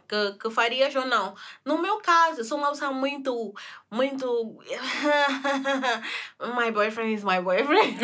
[0.09, 1.35] que, que farias ou não.
[1.63, 3.53] No meu caso, eu sou uma pessoa muito,
[3.91, 4.57] muito.
[6.57, 7.95] my boyfriend is my boyfriend.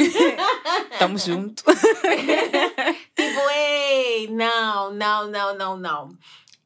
[1.00, 1.64] Tamo junto.
[3.16, 6.18] tipo, ei, não, não, não, não, não.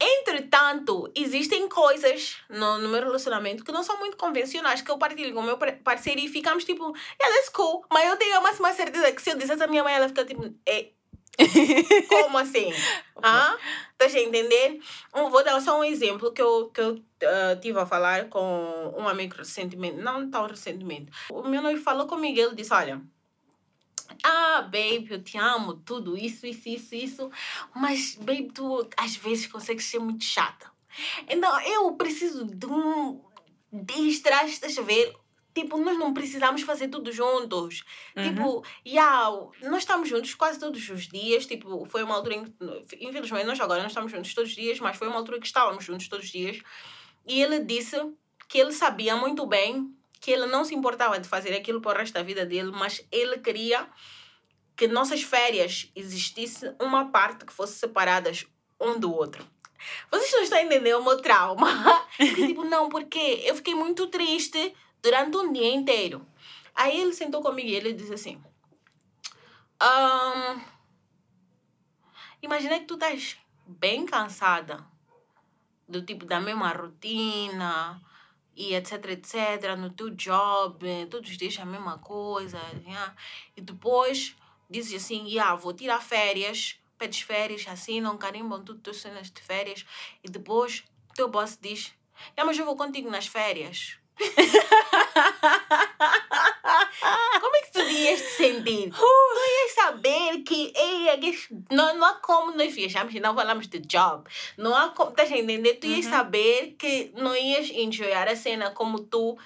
[0.02, 5.34] Entretanto, existem coisas no, no meu relacionamento que não são muito convencionais, que eu partilho
[5.34, 7.84] com o meu par- parceiro e ficamos tipo, yeah, that's cool.
[7.92, 10.24] Mas eu tenho a máxima certeza que se eu dissesse a minha mãe, ela fica
[10.24, 10.92] tipo, é,
[12.08, 12.72] como assim?
[13.22, 13.58] Ah?
[13.92, 14.80] Estás a entender?
[15.14, 18.94] Um, vou dar só um exemplo que eu, que eu ah, tive a falar com
[18.98, 21.12] um amigo recentemente, não tão recentemente.
[21.30, 23.02] O meu noivo falou comigo, ele disse, olha,
[24.24, 27.32] ah, babe, eu te amo, tudo isso, isso, isso, isso,
[27.76, 30.72] mas, babe, tu às vezes consegues ser muito chata.
[31.28, 33.22] Então, eu preciso de um
[34.08, 35.16] extra, estás a ver?
[35.54, 37.84] Tipo, nós não precisamos fazer tudo juntos.
[38.16, 38.24] Uhum.
[38.24, 39.30] Tipo, yeah,
[39.64, 41.46] nós estamos juntos quase todos os dias.
[41.46, 42.54] Tipo, foi uma altura em que,
[43.02, 45.84] infelizmente, nós agora não estamos juntos todos os dias, mas foi uma altura que estávamos
[45.84, 46.62] juntos todos os dias.
[47.28, 47.96] E ele disse
[48.48, 52.00] que ele sabia muito bem que ele não se importava de fazer aquilo para o
[52.00, 53.88] resto da vida dele, mas ele queria
[54.76, 58.46] que nossas férias existisse uma parte que fosse separadas
[58.80, 59.46] um do outro.
[60.12, 61.68] Vocês não estão entendendo o meu trauma?
[62.18, 66.26] Tipo, não, porque eu fiquei muito triste durante um dia inteiro.
[66.76, 68.42] Aí ele sentou comigo e ele disse assim:
[69.80, 70.60] "Ahn,
[72.42, 74.86] Imagina que tu estás bem cansada
[75.88, 78.02] do tipo da mesma rotina
[78.60, 83.16] e etc, etc, no teu job, todos os dias a mesma coisa, yeah.
[83.56, 84.36] e depois
[84.70, 89.86] dizes assim, yeah, vou tirar férias, pedes férias, assinam, carimbam tudo tuas cenas de férias,
[90.22, 90.84] e depois
[91.16, 91.94] teu boss diz,
[92.32, 93.98] yeah, mas eu vou contigo nas férias.
[97.42, 98.92] Como é que tu ias te sentir?
[98.92, 101.08] Tu ias saber que ei,
[101.72, 104.28] não, não há como nós viajamos e não falamos de job.
[104.58, 105.76] Não há como, estás a entender?
[105.76, 106.12] Tu ias Uhum.
[106.12, 109.38] saber que não ias enjoyar a cena como tu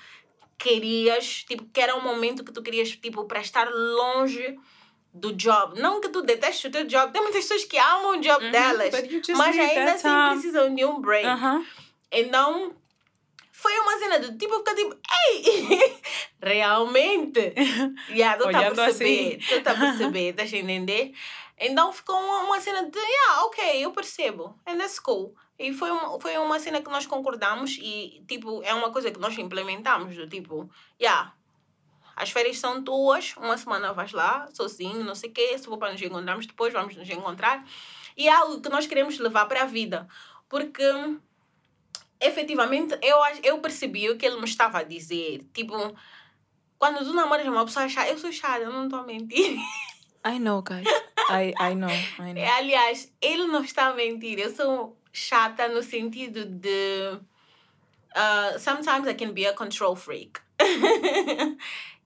[0.57, 4.57] querias, tipo, que era um momento que tu querias, tipo, para estar longe
[5.13, 5.79] do job.
[5.79, 7.11] Não que tu detestes o teu job.
[7.11, 8.93] Tem muitas pessoas que amam o job Uhum, delas,
[9.37, 10.29] mas ainda assim time.
[10.31, 11.27] precisam de um break.
[11.27, 11.65] Aham.
[12.11, 12.75] Então,
[13.63, 14.93] foi uma cena do tipo, ficar tipo,
[15.31, 16.01] ei,
[16.43, 17.53] realmente?
[18.11, 19.55] Yeah, tu tá a perceber, assim.
[19.55, 21.13] tu tá a perceber, estás a entender?
[21.57, 25.33] Então ficou uma, uma cena de, yeah, ok, eu percebo, and that's cool.
[25.57, 29.19] E foi uma, foi uma cena que nós concordamos e, tipo, é uma coisa que
[29.19, 30.69] nós implementamos, do tipo,
[31.01, 31.33] yeah,
[32.17, 35.77] as férias são tuas, uma semana vais lá, sozinho, não sei o quê, se for
[35.77, 37.65] para nos encontrarmos depois, vamos nos encontrar.
[38.17, 40.05] E é algo que nós queremos levar para a vida.
[40.49, 40.83] Porque,
[42.23, 45.45] efetivamente, eu, eu percebi o que ele me estava a dizer.
[45.53, 45.93] Tipo,
[46.79, 49.57] quando tu namoras uma pessoa chata, eu sou chata, eu não estou a mentir.
[50.25, 50.87] I know, guys.
[51.29, 52.43] I, I know, I know.
[52.57, 54.39] Aliás, ele não está a mentir.
[54.39, 57.19] Eu sou chata no sentido de.
[58.15, 60.39] Uh, sometimes I can be a control freak.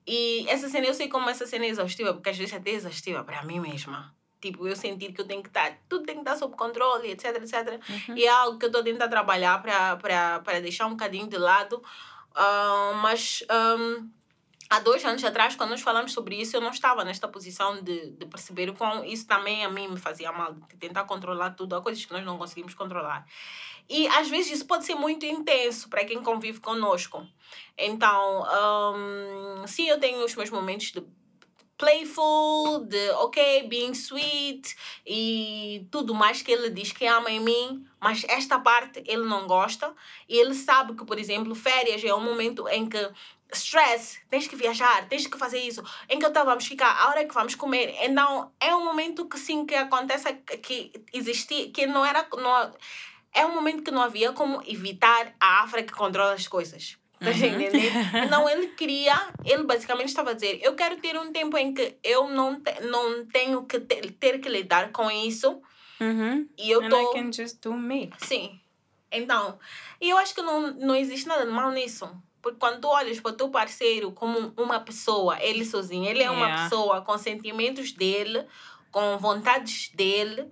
[0.06, 2.74] e essa cena, eu sei como essa cena é exaustiva, porque às vezes até é
[2.74, 4.12] exaustiva para mim mesma.
[4.40, 7.36] Tipo, eu sentir que eu tenho que estar, tudo tem que estar sob controle, etc,
[7.42, 7.80] etc.
[8.08, 8.16] Uhum.
[8.16, 11.82] E é algo que eu estou a tentar trabalhar para deixar um bocadinho de lado.
[12.30, 14.08] Uh, mas um,
[14.70, 18.10] há dois anos atrás, quando nós falamos sobre isso, eu não estava nesta posição de,
[18.10, 21.74] de perceber o quão isso também a mim me fazia mal, de tentar controlar tudo,
[21.74, 23.26] há coisas que nós não conseguimos controlar.
[23.88, 27.26] E às vezes isso pode ser muito intenso para quem convive conosco.
[27.76, 28.46] Então,
[28.94, 31.02] um, sim, eu tenho os meus momentos de
[31.78, 34.76] playful, de ok, being sweet
[35.06, 39.46] e tudo mais que ele diz que ama em mim, mas esta parte ele não
[39.46, 39.94] gosta.
[40.28, 43.10] E ele sabe que, por exemplo, férias é um momento em que
[43.52, 47.24] stress, tens que viajar, tens que fazer isso, em que então vamos ficar, a hora
[47.24, 47.94] que vamos comer.
[48.02, 52.74] Então, é um momento que sim, que acontece, que existia, que não era, não,
[53.32, 56.98] é um momento que não havia como evitar a África que controla as coisas.
[57.20, 58.28] Tá uhum.
[58.30, 59.14] Não, ele queria,
[59.44, 62.80] ele basicamente estava a dizer: eu quero ter um tempo em que eu não, te,
[62.82, 65.60] não tenho que ter, ter que lidar com isso.
[66.00, 66.48] Uhum.
[66.56, 67.10] E eu And tô...
[67.10, 68.10] I can just do me.
[68.18, 68.60] Sim.
[69.10, 69.58] Então,
[70.00, 72.08] e eu acho que não, não existe nada de mal nisso.
[72.40, 76.30] Porque quando tu olhas para o teu parceiro como uma pessoa, ele sozinho, ele é
[76.30, 76.62] uma yeah.
[76.62, 78.46] pessoa com sentimentos dele,
[78.92, 80.48] com vontades dele.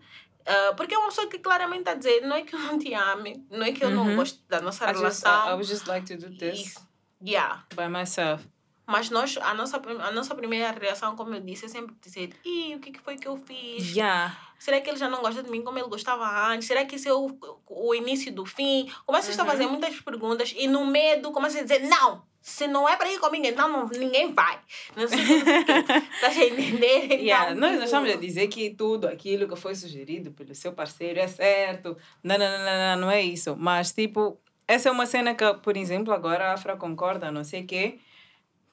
[0.46, 2.78] Uh, porque é uma pessoa que claramente está a dizer: não é que eu não
[2.78, 4.16] te ame, não é que eu não uhum.
[4.16, 5.32] gosto da nossa I relação.
[5.32, 6.74] Just, I, I would just like to do this.
[7.20, 7.64] Yeah.
[7.74, 8.46] By myself.
[8.86, 12.76] Mas nós, a nossa, a nossa primeira reação, como eu disse, é sempre dizer: Ih,
[12.76, 13.96] o que foi que eu fiz?
[13.96, 14.36] Yeah.
[14.58, 16.66] Será que ele já não gosta de mim como ele gostava antes?
[16.66, 17.38] Será que esse é o,
[17.68, 18.90] o início do fim?
[19.04, 19.42] Começa uhum.
[19.42, 22.24] a fazer muitas perguntas e no medo começa a dizer: Não!
[22.40, 24.60] Se não é para ir comigo, então não, ninguém vai.
[24.94, 27.18] Não sei Estás a entender?
[27.18, 27.54] Yeah.
[27.56, 31.26] nós, nós estamos a dizer que tudo aquilo que foi sugerido pelo seu parceiro é
[31.26, 31.96] certo.
[32.22, 33.56] Não, não, não, não, não é isso.
[33.58, 34.38] Mas, tipo,
[34.68, 37.98] essa é uma cena que, por exemplo, agora a Afra concorda, não sei o quê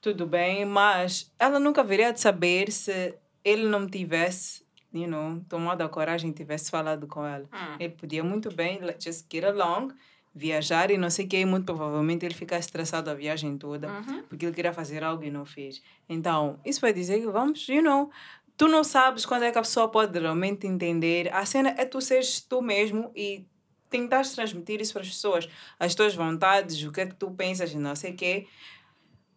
[0.03, 4.62] tudo bem, mas ela nunca viria de saber se ele não tivesse,
[4.93, 7.45] you know, tomado a coragem e tivesse falado com ela.
[7.51, 7.75] Hum.
[7.79, 9.93] Ele podia muito bem just get along,
[10.33, 13.87] viajar e não sei o que, e muito provavelmente ele ficar estressado a viagem toda,
[13.87, 14.23] uhum.
[14.23, 15.81] porque ele queria fazer algo e não fez.
[16.07, 18.09] Então, isso vai dizer que vamos, you know,
[18.55, 21.33] tu não sabes quando é que a pessoa pode realmente entender.
[21.33, 23.45] A cena é tu seres tu mesmo e
[23.89, 27.71] tentar transmitir isso para as pessoas, as tuas vontades, o que é que tu pensas
[27.71, 28.47] e não sei o quê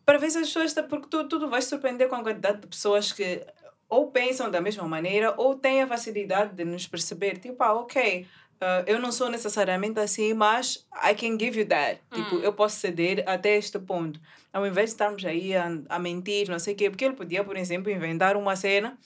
[0.06, 0.72] para ver se as pessoas.
[0.88, 3.44] Porque tu, tu vais surpreender com a quantidade de pessoas que
[3.88, 7.38] ou pensam da mesma maneira ou têm a facilidade de nos perceber.
[7.38, 8.26] Tipo, ah, ok.
[8.56, 12.00] Uh, eu não sou necessariamente assim, mas I can give you that.
[12.10, 12.24] Tipo, hum.
[12.24, 14.18] Tipo, eu posso ceder até este ponto.
[14.52, 17.44] Ao invés de estarmos aí a, a mentir, não sei o quê, porque ele podia,
[17.44, 18.98] por exemplo, inventar uma cena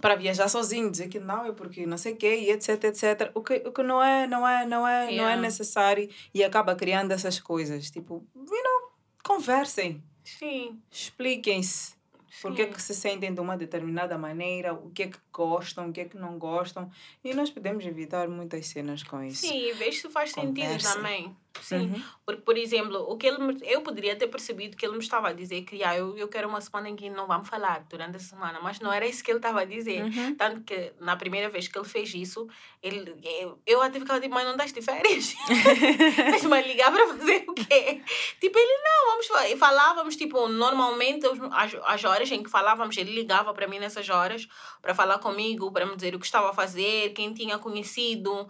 [0.00, 3.30] para viajar sozinho, dizer que não é porque não sei o quê, e etc, etc.
[3.34, 5.16] O que, o que não é, não é, não é, yeah.
[5.16, 7.90] não é necessário e acaba criando essas coisas.
[7.90, 8.92] Tipo, you know,
[9.24, 10.02] conversem.
[10.22, 10.80] Sim.
[10.90, 11.94] Expliquem-se.
[12.42, 15.88] Por que, é que se sentem de uma determinada maneira, o que é que gostam,
[15.88, 16.90] o que é que não gostam.
[17.22, 19.46] E nós podemos evitar muitas cenas com isso.
[19.46, 20.80] Sim, vejo se faz Conversa.
[20.80, 21.36] sentido também.
[21.60, 21.92] Sim.
[21.92, 22.02] Uhum.
[22.26, 25.28] Porque, por exemplo, o que ele me, eu poderia ter percebido que ele me estava
[25.28, 28.16] a dizer que ah, eu, eu quero uma semana em que não vamos falar durante
[28.16, 30.02] a semana, mas não era isso que ele estava a dizer.
[30.04, 30.34] Uhum.
[30.34, 32.48] Tanto que na primeira vez que ele fez isso,
[32.82, 35.34] ele, eu, eu até ficava tipo, mas não estás de férias?
[36.54, 38.00] A ligar para fazer o quê?
[38.40, 43.52] Tipo, ele não, vamos falávamos, tipo, normalmente as, as horas em que falávamos, ele ligava
[43.52, 44.48] para mim nessas horas
[44.80, 48.46] para falar comigo, para me dizer o que estava a fazer, quem tinha conhecido,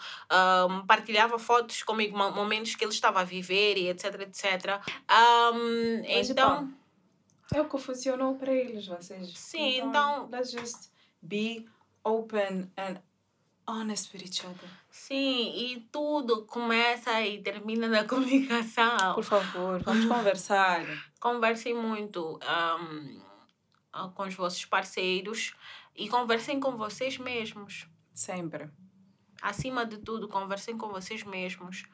[0.69, 4.81] um, partilhava fotos comigo, momentos que ele estava a viver e etc, etc.
[5.11, 6.73] Um, Mas, então...
[7.53, 9.37] é o que funcionou para eles, vocês.
[9.39, 10.27] Sim, então...
[10.27, 10.29] então...
[10.31, 10.91] Let's just
[11.23, 11.67] be
[12.05, 13.01] open and
[13.67, 14.69] honest with each other.
[14.91, 19.15] Sim, e tudo começa e termina na comunicação.
[19.15, 20.85] Por favor, vamos conversar.
[21.19, 25.55] Conversem muito um, com os vossos parceiros
[25.97, 27.87] e conversem com vocês mesmos.
[28.13, 28.69] Sempre.
[29.41, 31.85] Acima de tudo, conversem com vocês mesmos.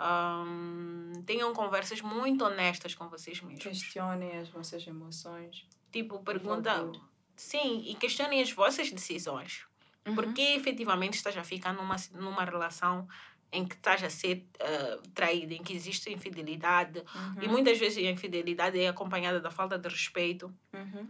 [0.00, 3.62] Um, tenham conversas muito honestas com vocês mesmos.
[3.62, 5.66] Questionem as vossas emoções.
[5.92, 6.90] Tipo, pergunta.
[7.36, 9.66] Sim, e questionem as vossas decisões.
[10.06, 10.14] Uhum.
[10.14, 13.06] Porque efetivamente estás a ficar numa, numa relação
[13.52, 17.00] em que estás a ser uh, traída, em que existe infidelidade.
[17.14, 17.42] Uhum.
[17.42, 20.54] E muitas vezes a infidelidade é acompanhada da falta de respeito.
[20.72, 21.08] Uhum.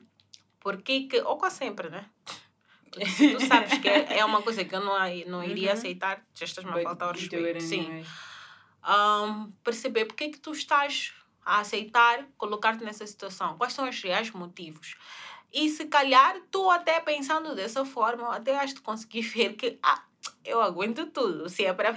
[0.58, 2.10] Porque, que, ou quase sempre, né?
[2.90, 2.98] tu
[3.46, 4.96] sabes que é, é uma coisa que eu não,
[5.28, 5.74] não iria uhum.
[5.74, 7.60] aceitar, já estás-me a faltar ao respeito.
[7.60, 8.02] Sim
[8.86, 11.12] um, perceber porque é que tu estás
[11.44, 13.56] a aceitar colocar-te nessa situação.
[13.56, 14.94] Quais são os reais motivos?
[15.52, 20.02] E se calhar tu até pensando dessa forma, até has de conseguir ver que ah,
[20.44, 21.48] eu aguento tudo.
[21.48, 21.92] Se é para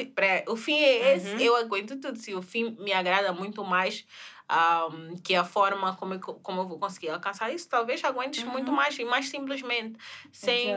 [0.47, 1.41] o fim é esse, Uhum.
[1.41, 2.17] eu aguento tudo.
[2.17, 4.05] Se o fim me agrada muito mais
[4.49, 8.69] um, que a forma como eu, como eu vou conseguir alcançar isso, talvez aguentes muito
[8.69, 8.75] Uhum.
[8.75, 9.97] mais e mais simplesmente,
[10.31, 10.67] sem,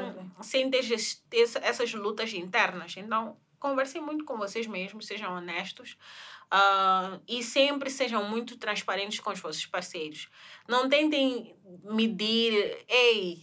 [0.40, 0.84] sem ter
[1.62, 2.94] essas lutas internas.
[2.96, 5.96] Então, conversem muito com vocês mesmos, sejam honestos.
[6.50, 10.28] ah, e sempre sejam muito transparentes com os vossos parceiros.
[10.68, 13.38] Não tentem medir, ei,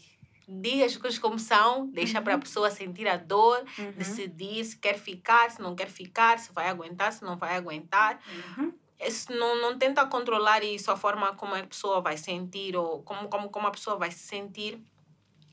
[0.48, 2.42] diga as coisas como são, deixa para a Uhum.
[2.42, 3.94] pessoa sentir a dor, Uhum.
[3.98, 8.22] decidir se quer ficar, se não quer ficar, se vai aguentar, se não vai aguentar.
[8.28, 8.74] Uhum.
[9.00, 13.28] Esse- não, não tenta controlar isso, a forma como a pessoa vai sentir ou como,
[13.30, 14.82] como, como a pessoa vai se sentir.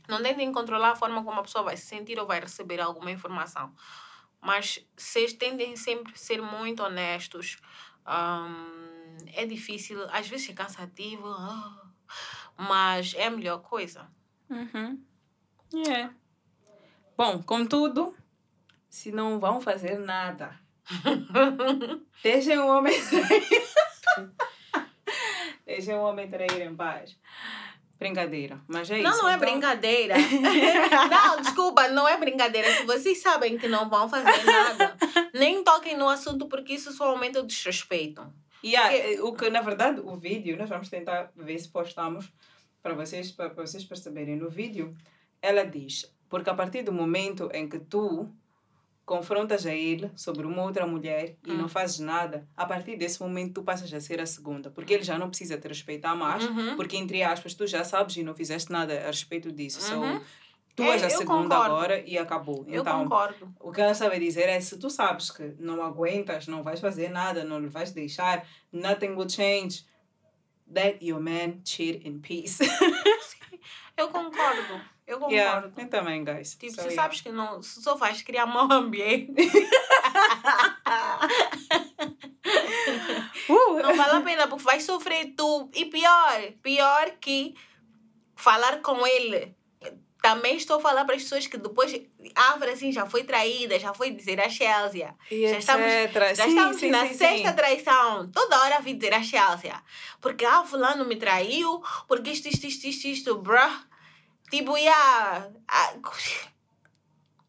[0.09, 3.11] Não tentem controlar a forma como a pessoa vai se sentir ou vai receber alguma
[3.11, 3.75] informação.
[4.41, 7.59] Mas vocês tendem sempre a ser muito honestos.
[8.05, 11.87] Ahn, é difícil, às vezes é cansativo, ah,
[12.57, 14.11] mas é a melhor coisa.
[14.49, 15.03] Uhum.
[15.89, 16.11] É.
[17.17, 18.17] Bom, contudo,
[18.89, 20.59] se não vão fazer nada,
[22.23, 24.31] deixem o homem trair.
[25.67, 27.17] deixem o homem trair em paz.
[28.01, 29.03] Brincadeira, mas é isso.
[29.11, 30.15] Não, não é então- brincadeira.
[31.11, 32.75] não, desculpa, não é brincadeira.
[32.75, 34.97] Se vocês sabem que não vão fazer nada,
[35.35, 38.27] nem toquem no assunto porque isso só aumenta o desrespeito.
[38.65, 38.75] E
[39.21, 42.33] o que, na verdade, o vídeo, nós vamos tentar ver se postamos
[42.83, 44.97] para vocês, para vocês perceberem no vídeo.
[45.43, 48.31] Ela diz, porque a partir do momento em que tu
[49.11, 51.57] confrontas a ele sobre uma outra mulher e Hum.
[51.57, 55.03] não fazes nada, a partir desse momento tu passas a ser a segunda, porque ele
[55.03, 56.77] já não precisa te respeitar mais, Uhum.
[56.77, 59.81] porque entre aspas tu já sabes e não fizeste nada a respeito disso.
[59.97, 60.21] Uhum.
[60.21, 60.25] So,
[60.77, 61.75] tu É, és a segunda concordo.
[61.75, 62.65] agora e acabou.
[62.69, 63.53] Eu então, concordo.
[63.59, 67.09] o que ela sabe dizer é se tu sabes que não aguentas, não vais fazer
[67.11, 69.85] nada, não lhe vais deixar, nothing will change.
[70.73, 72.59] Let your man cheat in peace.
[73.97, 74.81] Eu concordo.
[75.11, 75.35] Eu concordo.
[75.35, 76.55] yeah, eu também, guys.
[76.55, 77.03] Tipo, So, você yeah.
[77.03, 79.35] sabes que não, só faz criar mau ambiente.
[83.49, 83.83] Uh!
[83.83, 85.69] Não vale a pena, porque vai sofrer tu.
[85.75, 87.55] E pior, pior que
[88.37, 89.55] falar com ele.
[90.23, 91.93] Também estou a falar para as pessoas que depois
[92.35, 95.15] a assim já foi traída, já foi dizer a Chelsea.
[95.31, 96.37] E Já estamos-.
[96.37, 98.31] Já Sim, estamos sim, na sim, sexta traição.
[98.31, 99.75] Toda hora vi dizer a Chelsea.
[100.21, 103.90] Porque, ah, fulano me traiu, porque isto, isto, isto, isto, isto, bruh.
[104.51, 105.49] Tipo, yeah.
[105.69, 105.95] ah,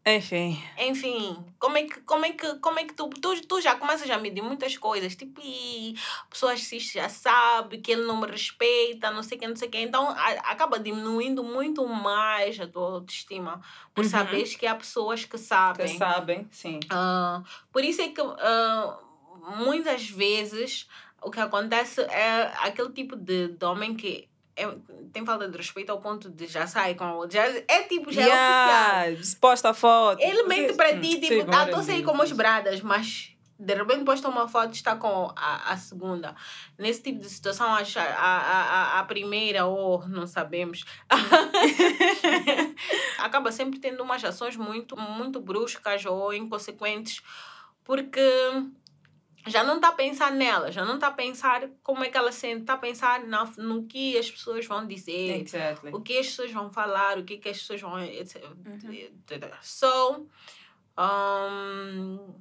[0.06, 0.58] Enfim.
[0.80, 4.10] Enfim, como é que, como é que, como é que tu, tu, tu já começas
[4.10, 5.94] a medir muitas coisas, tipo, "Ih,
[6.28, 9.68] pessoas que já sabem que ele não me respeita, não sei o que, não sei
[9.68, 9.78] o que.
[9.78, 13.62] Então, a- acaba diminuindo muito mais a tua autoestima,
[13.94, 14.10] por Uhum.
[14.10, 15.98] saberes que há pessoas que Que sabem.
[15.98, 16.80] sabem, sim.
[16.90, 18.98] Ah, por isso é que ah,
[19.60, 20.88] muitas vezes
[21.22, 24.76] o que acontece é aquele tipo de, de homem que é-
[25.12, 27.32] tem falta de respeito ao ponto de já sai com a outra.
[27.32, 28.36] Já, é tipo, já é oficial.
[28.36, 30.22] Yeah, Exposta a foto.
[30.22, 33.32] Ele mente para hum, ti, tipo, ah, estou a sair com meus bradas, mas
[33.62, 36.36] de repente posta uma foto e está com a, a segunda.
[36.80, 40.84] Nesse tipo de situação, a, a, a, a primeira, ou não sabemos,
[43.20, 47.22] acaba sempre tendo umas ações muito, muito bruscas ou inconsequentes,
[47.84, 48.20] porque
[49.48, 52.32] já não está a pensar nela, já não está a pensar como é que ela
[52.32, 55.92] sente, está a pensar na, no que as pessoas vão dizer, Exactly.
[55.94, 58.00] o que as pessoas vão falar, o que, que as pessoas vão.
[58.00, 58.44] Etc.
[58.44, 59.52] Uhum.
[59.62, 60.28] So,
[60.98, 62.36] um,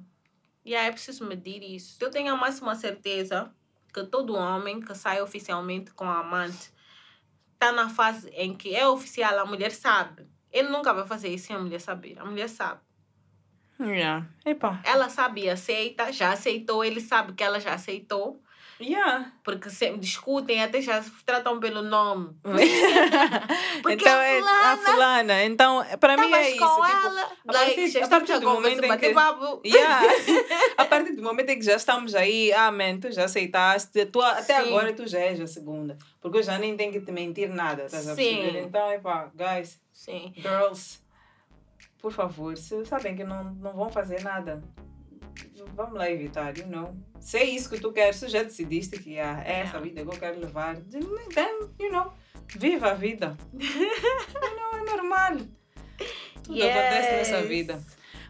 [0.65, 1.97] yeah, é preciso medir isso.
[1.99, 3.53] Eu tenho a máxima certeza
[3.93, 6.71] que todo homem que sai oficialmente com a amante
[7.53, 10.27] está na fase em que é oficial, a mulher sabe.
[10.51, 12.19] Ele nunca vai fazer isso sem a mulher saber.
[12.19, 12.81] A mulher sabe.
[13.81, 14.25] Yeah.
[14.45, 14.79] Epa.
[14.83, 18.41] Ela sabe aceita, já aceitou, ele sabe que ela já aceitou.
[18.79, 19.31] Yeah.
[19.43, 22.35] Porque sempre discutem, até já se tratam pelo nome.
[23.81, 25.43] Porque então a é a fulana.
[25.43, 26.59] Então, para mim é isso.
[26.59, 29.13] com tipo, ela, a like, partir- já a estamos partir a do momento em que-
[29.13, 29.61] papo.
[29.65, 30.01] Yeah.
[30.77, 34.19] a partir do momento em que já estamos aí, ah, man, tu já aceitaste, tu,
[34.21, 34.69] até Sim.
[34.69, 35.95] agora tu já és a segunda.
[36.19, 38.37] Porque eu já nem tenho que te mentir nada, estás a Sim.
[38.37, 38.63] perceber?
[38.63, 40.33] Então, epá, guys, Sim.
[40.35, 40.99] girls,
[42.01, 44.61] por favor, se sabem que não, não vão fazer nada,
[45.75, 46.95] vamos lá evitar, you know?
[47.19, 50.07] Se é isso que tu queres, se já decidiste que ah, é essa vida que
[50.09, 52.11] eu quero levar, then, you know,
[52.57, 53.37] viva a vida.
[53.53, 55.37] you know, é normal.
[56.43, 57.47] Tudo acontece nessa Yes.
[57.47, 57.81] vida.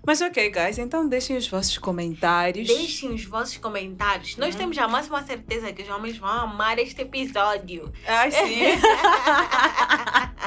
[0.05, 2.67] Mas ok, guys, então deixem os vossos comentários.
[2.67, 4.35] Deixem os vossos comentários.
[4.37, 4.59] Nós Uhum.
[4.61, 7.91] temos a máxima certeza que os homens vão amar este episódio.
[8.07, 8.61] Ai, sim.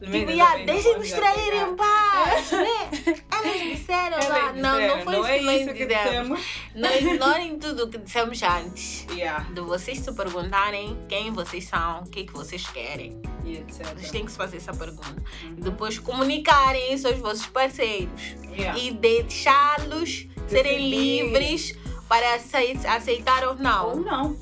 [0.00, 2.90] Tipo, yeah, deixem nos trair em paz, né?
[3.30, 4.52] Elas disseram lá.
[4.52, 6.40] Não, não foi não é isso que nós isso que dissemos.
[6.74, 9.06] Nós ignorem tudo o que dissemos antes.
[9.10, 9.44] Yeah.
[9.52, 13.20] De vocês se perguntarem quem vocês são, o que, que vocês querem.
[13.44, 13.86] E etc.
[13.94, 15.22] Vocês têm que se fazer essa pergunta.
[15.44, 15.54] Uhum.
[15.58, 18.36] E depois comunicarem isso aos vossos parceiros.
[18.52, 18.65] Yeah.
[18.76, 21.74] E deixá-los serem livres
[22.08, 23.96] para acei- aceitar ou Ou não.
[24.00, 24.36] não.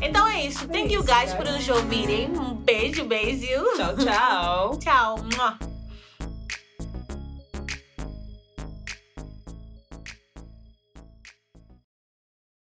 [0.00, 0.66] Então é isso.
[0.68, 2.30] Thank you isso, guys por nos ouvirem.
[2.30, 3.46] Um beijo, beijo.
[3.76, 4.78] Tchau, tchau.
[5.28, 5.79] Tchau.